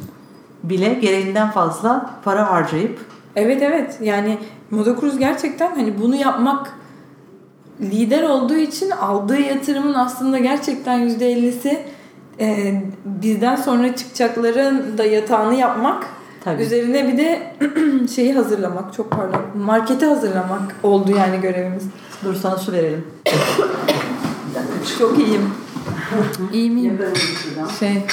bile 0.63 0.93
gereğinden 0.93 1.51
fazla 1.51 2.09
para 2.23 2.51
harcayıp 2.51 2.99
Evet 3.35 3.61
evet 3.61 3.97
yani 4.01 4.37
Moda 4.71 4.99
Cruz 4.99 5.17
gerçekten 5.17 5.75
hani 5.75 6.01
bunu 6.01 6.15
yapmak 6.15 6.73
lider 7.81 8.23
olduğu 8.23 8.55
için 8.55 8.91
aldığı 8.91 9.39
yatırımın 9.39 9.93
aslında 9.93 10.37
gerçekten 10.37 11.09
%50'si 11.09 11.77
e, 12.39 12.81
bizden 13.05 13.55
sonra 13.55 13.95
çıkacakların 13.95 14.97
da 14.97 15.05
yatağını 15.05 15.55
yapmak 15.55 16.05
tabii. 16.43 16.61
üzerine 16.63 17.07
bir 17.07 17.17
de 17.17 17.55
şeyi 18.15 18.33
hazırlamak 18.33 18.93
çok 18.93 19.11
pardon 19.11 19.41
marketi 19.57 20.05
hazırlamak 20.05 20.75
oldu 20.83 21.11
yani 21.17 21.41
görevimiz. 21.41 21.83
Dur 22.23 22.35
sana 22.35 22.57
su 22.57 22.71
verelim. 22.71 23.05
Çok 24.99 25.19
iyiyim. 25.19 25.49
İyi 26.53 26.69
miyim? 26.71 26.99
Şuradan. 27.43 27.69
Şey 27.79 28.05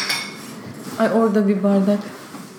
ay 0.98 1.08
orada 1.14 1.48
bir 1.48 1.62
bardak 1.62 1.98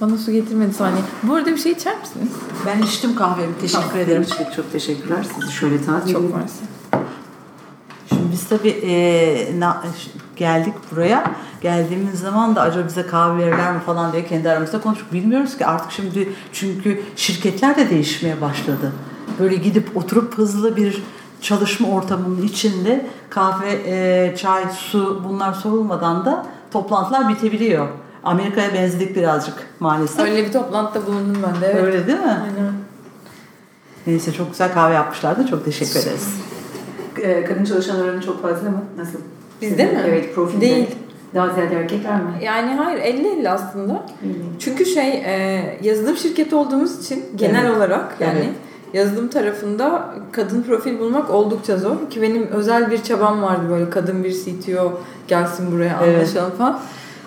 bana 0.02 0.18
su 0.18 0.32
getirmedi 0.32 0.74
saniye. 0.74 1.04
Bu 1.24 1.34
arada 1.36 1.52
bir 1.52 1.58
şey 1.58 1.72
içer 1.72 2.00
misiniz? 2.00 2.28
Ben 2.66 2.82
içtim 2.82 3.16
kahvemi. 3.16 3.54
Teşekkür 3.62 4.00
ederim. 4.00 4.26
Çok, 4.38 4.54
çok 4.54 4.72
teşekkürler. 4.72 5.26
Sizi 5.36 5.52
şöyle 5.52 5.86
taze 5.86 6.14
Çok 6.14 6.36
mersi. 6.36 6.56
Şimdi 8.10 8.22
biz 8.32 8.48
tabii 8.50 8.70
e, 8.70 9.60
na- 9.60 9.84
geldik 10.36 10.74
buraya. 10.92 11.32
Geldiğimiz 11.62 12.20
zaman 12.20 12.56
da 12.56 12.62
acaba 12.62 12.88
bize 12.88 13.08
kahve 13.08 13.38
verirler 13.38 13.74
mi 13.74 13.80
falan 13.86 14.14
diye 14.14 14.26
kendi 14.26 14.50
aramızda 14.50 14.82
konuştuk. 14.82 15.14
Bilmiyoruz 15.14 15.58
ki 15.58 15.66
artık 15.66 15.92
şimdi 15.92 16.30
çünkü 16.54 17.02
şirketler 17.16 17.78
de 17.78 17.90
değişmeye 17.90 18.42
başladı. 18.42 18.92
Böyle 19.40 19.56
gidip 19.56 19.98
oturup 19.98 20.38
hızlı 20.38 20.76
bir 20.76 21.04
çalışma 21.42 21.88
ortamının 21.88 22.42
içinde 22.42 23.06
kahve, 23.30 23.72
e, 23.86 24.36
çay, 24.36 24.64
su 24.70 25.22
bunlar 25.30 25.54
sorulmadan 25.54 26.26
da 26.26 26.46
toplantılar 26.72 27.30
bitebiliyor. 27.30 27.88
Amerika'ya 28.24 28.74
benzedik 28.74 29.16
birazcık 29.16 29.56
maalesef. 29.80 30.20
Öyle, 30.20 30.32
Öyle 30.32 30.48
bir 30.48 30.54
toplantıda 30.54 31.08
bulundum 31.08 31.44
ben 31.48 31.62
de. 31.62 31.68
Evet. 31.80 32.08
değil 32.08 32.20
mi? 32.20 32.26
Aynen. 32.44 32.74
Neyse 34.08 34.34
çok 34.34 34.52
güzel 34.52 34.74
kahve 34.74 34.94
yapmışlardı. 34.94 35.48
Çok 35.48 35.66
teşekkür 35.66 36.00
ederiz. 36.00 36.28
Ee, 37.22 37.46
kadın 37.46 37.66
çalışan 37.66 38.02
oranı 38.02 38.22
çok 38.22 38.42
fazla 38.42 38.70
mı? 38.70 38.84
Nasıl? 38.98 39.20
Bizde 39.62 39.86
mi? 39.86 40.02
Evet 40.08 40.36
profilde. 40.36 40.62
Değil. 40.62 40.88
Daha 41.36 41.50
ziyade 41.50 41.76
erkekler 41.76 42.16
mi? 42.16 42.32
Yani 42.44 42.74
hayır 42.74 43.00
50-50 43.24 43.50
aslında. 43.50 44.04
Çünkü 44.60 44.86
şey 44.86 45.10
e, 45.10 45.64
yazılım 45.84 46.18
şirketi 46.18 46.56
olduğumuz 46.56 47.00
için 47.06 47.24
genel 47.36 47.66
Evet. 47.66 47.78
olarak 47.78 48.16
yani 48.20 48.38
Evet. 48.40 48.50
yazılım 48.94 49.28
tarafında 49.28 50.16
kadın 50.32 50.64
profil 50.64 51.00
bulmak 51.00 51.30
oldukça 51.30 51.78
zor. 51.78 52.10
Ki 52.10 52.22
benim 52.22 52.48
özel 52.48 52.92
bir 52.92 53.04
çabam 53.04 53.42
vardı 53.42 53.62
böyle 53.70 53.90
kadın 53.90 54.24
bir 54.24 54.32
CTO 54.34 55.02
gelsin 55.28 55.72
buraya 55.72 56.00
Evet. 56.04 56.16
anlaşalım 56.16 56.52
falan. 56.58 56.80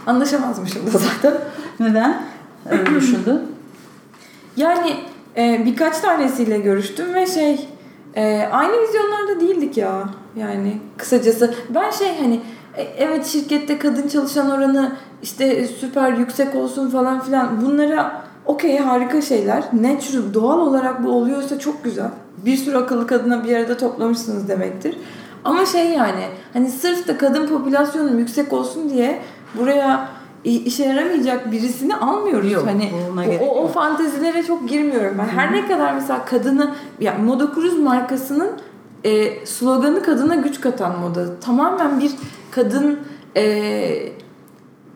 Anlaşamazmışım 0.06 0.86
da 0.86 0.98
zaten. 0.98 1.34
Neden? 1.80 2.22
Öyle 2.70 2.86
düşündün. 3.00 3.40
Yani 4.56 4.96
e, 5.36 5.62
birkaç 5.66 5.98
tanesiyle 5.98 6.58
görüştüm 6.58 7.14
ve 7.14 7.26
şey 7.26 7.68
e, 8.16 8.48
aynı 8.52 8.72
vizyonlarda 8.82 9.40
değildik 9.40 9.76
ya. 9.76 10.04
Yani 10.36 10.78
kısacası 10.96 11.54
ben 11.74 11.90
şey 11.90 12.18
hani 12.20 12.40
e, 12.76 12.82
evet 12.82 13.26
şirkette 13.26 13.78
kadın 13.78 14.08
çalışan 14.08 14.50
oranı 14.50 14.92
işte 15.22 15.66
süper 15.66 16.12
yüksek 16.12 16.54
olsun 16.54 16.90
falan 16.90 17.20
filan 17.20 17.62
bunlara 17.66 18.22
okey 18.46 18.78
harika 18.78 19.22
şeyler. 19.22 19.64
Natural 19.72 20.34
doğal 20.34 20.58
olarak 20.58 21.04
bu 21.04 21.10
oluyorsa 21.10 21.58
çok 21.58 21.84
güzel. 21.84 22.10
Bir 22.44 22.56
sürü 22.56 22.76
akıllı 22.76 23.06
kadına 23.06 23.44
bir 23.44 23.56
arada 23.56 23.76
toplamışsınız 23.76 24.48
demektir. 24.48 24.96
Ama 25.44 25.66
şey 25.66 25.90
yani 25.90 26.24
hani 26.52 26.70
sırf 26.70 27.08
da 27.08 27.18
kadın 27.18 27.46
popülasyonu 27.46 28.18
yüksek 28.18 28.52
olsun 28.52 28.90
diye 28.90 29.20
buraya 29.58 30.08
işe 30.44 30.84
yaramayacak 30.84 31.52
birisini 31.52 31.96
almıyoruz. 31.96 32.52
Yok, 32.52 32.66
hani 32.66 32.90
o, 33.40 33.44
o, 33.44 33.64
o 33.64 33.68
fantezilere 33.68 34.42
çok 34.42 34.68
girmiyorum 34.68 35.16
ben. 35.18 35.24
Her 35.24 35.52
ne 35.52 35.66
kadar 35.66 35.94
mesela 35.94 36.24
kadını 36.24 36.74
ya 37.00 37.14
Moda 37.24 37.54
Cruz 37.54 37.78
markasının 37.78 38.50
e, 39.04 39.46
sloganı 39.46 40.02
kadına 40.02 40.34
güç 40.34 40.60
katan 40.60 40.98
moda. 40.98 41.40
Tamamen 41.40 42.00
bir 42.00 42.12
kadın 42.50 42.98
e, 43.36 44.12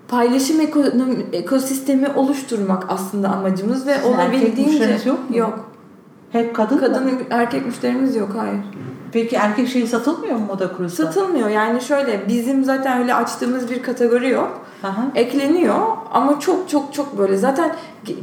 paylaşım 0.09 0.61
ekonomi, 0.61 1.27
ekosistemi 1.33 2.09
oluşturmak 2.17 2.85
aslında 2.89 3.29
amacımız 3.29 3.87
ve 3.87 3.95
Sizin 3.95 4.13
erkek 4.13 4.35
olabildiğince 4.35 4.73
müşteriniz 4.73 5.07
yok 5.07 5.31
mu? 5.31 5.37
Yok. 5.37 5.71
Hep 6.33 6.57
kadın 6.57 6.75
mı? 6.75 6.81
Kadın 6.81 7.11
erkek 7.31 7.67
müşterimiz 7.67 8.17
yok 8.17 8.31
hayır. 8.37 8.61
Peki 9.13 9.37
erkek 9.37 9.69
şeyi 9.69 9.87
satılmıyor 9.87 10.37
mu 10.37 10.47
Moda 10.47 10.71
Cruise'da? 10.77 11.13
Satılmıyor. 11.13 11.49
Yani 11.49 11.81
şöyle 11.81 12.29
bizim 12.29 12.65
zaten 12.65 13.01
öyle 13.01 13.15
açtığımız 13.15 13.71
bir 13.71 13.83
kategori 13.83 14.29
yok. 14.29 14.61
Aha. 14.83 15.07
Ekleniyor 15.15 15.77
ama 16.13 16.41
çok 16.41 16.69
çok 16.69 16.95
çok 16.95 17.19
böyle 17.19 17.37
zaten 17.37 17.75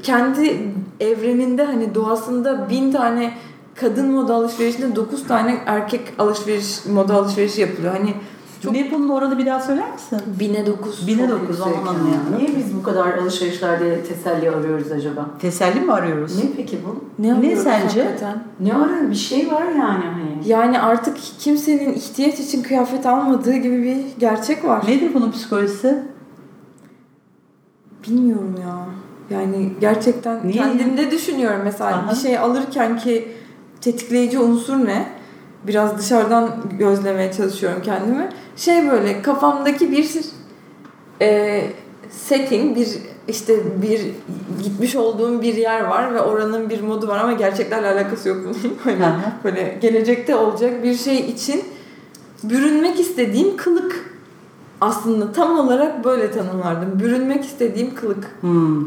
kendi 0.04 0.58
evreninde 1.00 1.63
hani 1.63 1.95
doğasında 1.95 2.69
bin 2.69 2.91
tane 2.91 3.34
kadın 3.75 4.11
moda 4.11 4.33
alışverişinde 4.35 4.95
dokuz 4.95 5.27
tane 5.27 5.57
erkek 5.65 6.01
alışveriş 6.19 6.85
moda 6.85 7.13
alışverişi 7.15 7.61
yapılıyor. 7.61 7.93
Hani 7.93 8.13
çok 8.63 8.71
Ne 8.73 8.91
bunun 8.91 9.09
oranı 9.09 9.38
bir 9.38 9.45
daha 9.45 9.59
söyler 9.59 9.91
misin? 9.93 10.19
bine 10.39 10.65
dokuz. 10.65 11.07
Bine 11.07 11.29
dokuz 11.29 11.61
aman 11.61 11.75
yani. 11.93 12.11
ya. 12.33 12.38
Niye 12.38 12.49
biz 12.57 12.75
bu 12.77 12.83
kadar 12.83 13.17
alışverişlerde 13.17 14.03
teselli 14.03 14.49
arıyoruz 14.51 14.91
acaba? 14.91 15.25
Teselli 15.41 15.79
mi 15.79 15.93
arıyoruz? 15.93 16.43
Ne 16.43 16.49
peki 16.57 16.79
bu? 16.88 17.03
Ne, 17.23 17.33
arıyoruz 17.33 17.63
sence? 17.63 18.03
hakikaten? 18.03 18.43
Ne 18.59 18.73
ara 18.73 19.09
bir 19.09 19.15
şey 19.15 19.51
var 19.51 19.63
yani 19.65 20.03
hani. 20.05 20.38
Yani 20.45 20.79
artık 20.79 21.17
kimsenin 21.39 21.93
ihtiyaç 21.93 22.39
için 22.39 22.63
kıyafet 22.63 23.05
almadığı 23.05 23.55
gibi 23.55 23.83
bir 23.83 23.97
gerçek 24.19 24.65
var. 24.65 24.83
Nedir 24.88 25.13
bunun 25.13 25.31
psikolojisi? 25.31 26.03
Bilmiyorum 28.07 28.55
ya. 28.61 28.85
Yani 29.38 29.73
gerçekten 29.81 30.39
Niye? 30.47 30.53
kendimde 30.53 31.11
düşünüyorum 31.11 31.61
mesela 31.63 31.89
Aha. 31.89 32.11
bir 32.11 32.15
şey 32.15 32.38
alırken 32.38 32.97
ki 32.97 33.27
tetikleyici 33.81 34.39
unsur 34.39 34.85
ne? 34.85 35.07
Biraz 35.67 35.97
dışarıdan 35.97 36.55
gözlemeye 36.79 37.33
çalışıyorum 37.33 37.81
kendimi. 37.85 38.29
Şey 38.55 38.91
böyle 38.91 39.21
kafamdaki 39.21 39.91
bir 39.91 40.09
e, 41.21 41.61
setting, 42.09 42.77
bir 42.77 42.88
işte 43.27 43.81
bir 43.81 44.01
gitmiş 44.63 44.95
olduğum 44.95 45.41
bir 45.41 45.55
yer 45.55 45.81
var 45.81 46.13
ve 46.13 46.21
oranın 46.21 46.69
bir 46.69 46.81
modu 46.81 47.07
var 47.07 47.19
ama 47.19 47.33
gerçeklerle 47.33 47.88
alakası 47.88 48.29
yok 48.29 48.38
bunun. 48.43 48.77
Hani 48.83 48.99
Hı 48.99 49.05
hı. 49.05 49.31
böyle 49.43 49.77
gelecekte 49.81 50.35
olacak 50.35 50.83
bir 50.83 50.95
şey 50.95 51.19
için 51.19 51.63
bürünmek 52.43 52.99
istediğim 52.99 53.57
kılık 53.57 54.15
aslında 54.81 55.31
tam 55.31 55.59
olarak 55.59 56.03
böyle 56.03 56.31
tanımlardım. 56.31 56.99
Bürünmek 56.99 57.45
istediğim 57.45 57.95
kılık. 57.95 58.35
Hmm. 58.41 58.85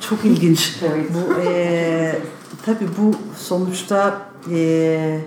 Çok 0.00 0.24
ilginç. 0.24 0.76
Evet. 0.82 1.06
Bu 1.14 1.40
e, 1.40 2.18
tabii 2.66 2.88
bu 2.98 3.14
sonuçta 3.36 4.18
e, 4.50 5.20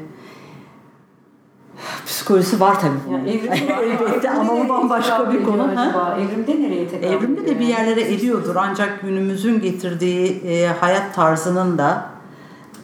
psikolojisi 2.06 2.60
var 2.60 2.82
tabii. 2.82 3.14
Yani 3.14 3.30
evrim 3.30 3.50
var. 3.50 3.84
Elbette 3.84 4.32
ama 4.32 4.58
bu 4.58 4.70
bambaşka 4.70 5.32
bir 5.32 5.44
konu. 5.44 5.64
Ha? 5.64 5.82
Acaba? 5.82 6.18
Evrimde 6.22 6.62
nereye 6.62 6.88
tekabül 6.88 7.16
Evrimde 7.16 7.46
de 7.46 7.60
bir 7.60 7.66
yerlere 7.66 8.14
ediyordur 8.14 8.56
ancak 8.56 9.02
günümüzün 9.02 9.62
getirdiği 9.62 10.42
e, 10.46 10.68
hayat 10.68 11.16
tarzının 11.16 11.78
da 11.78 12.06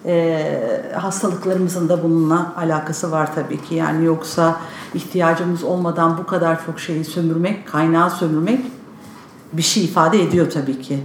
e, 0.05 0.91
hastalıklarımızın 0.95 1.89
da 1.89 2.03
bununla 2.03 2.53
alakası 2.57 3.11
var 3.11 3.35
tabii 3.35 3.61
ki. 3.61 3.75
Yani 3.75 4.05
yoksa 4.05 4.59
ihtiyacımız 4.93 5.63
olmadan 5.63 6.17
bu 6.17 6.25
kadar 6.25 6.65
çok 6.65 6.79
şeyi 6.79 7.05
sömürmek, 7.05 7.67
kaynağı 7.67 8.11
sömürmek 8.11 8.59
bir 9.53 9.61
şey 9.61 9.85
ifade 9.85 10.23
ediyor 10.23 10.51
tabii 10.51 10.81
ki. 10.81 10.99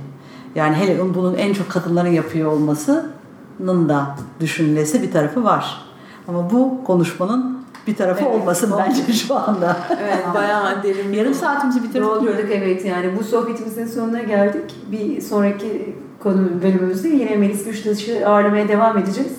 Yani 0.54 0.76
hele 0.76 1.14
bunun 1.14 1.34
en 1.34 1.54
çok 1.54 1.68
kadınların 1.68 2.12
yapıyor 2.12 2.52
olmasının 2.52 3.13
da 3.60 4.16
düşünülesi 4.40 5.02
bir 5.02 5.12
tarafı 5.12 5.44
var. 5.44 5.84
Ama 6.28 6.50
bu 6.50 6.84
konuşmanın 6.84 7.58
bir 7.86 7.96
tarafı 7.96 8.24
Evet, 8.24 8.34
olmasın 8.34 8.70
oldu. 8.70 8.82
bence 8.86 9.12
şu 9.12 9.34
anda. 9.36 9.76
Evet 10.02 10.24
bayağı 10.34 10.82
derin 10.82 11.12
Yarım 11.12 11.34
saatimizi 11.34 11.82
bitirdik. 11.82 12.02
Doldurduk 12.08 12.50
evet 12.52 12.84
yani 12.84 13.18
bu 13.18 13.24
sohbetimizin 13.24 13.86
sonuna 13.86 14.22
geldik. 14.22 14.74
Bir 14.92 15.20
sonraki 15.20 15.94
konu 16.22 16.62
bölümümüzde 16.62 17.08
yine 17.08 17.36
Melis 17.36 17.64
Güçtaş'ı 17.64 18.28
ağırlamaya 18.28 18.68
devam 18.68 18.98
edeceğiz. 18.98 19.32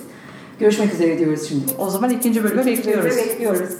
Görüşmek 0.60 0.94
üzere 0.94 1.18
diyoruz 1.18 1.48
şimdi. 1.48 1.64
O 1.78 1.90
zaman 1.90 2.10
ikinci 2.10 2.44
bölüme 2.44 2.66
bekliyoruz. 2.66 3.16
Bekliyoruz. 3.16 3.70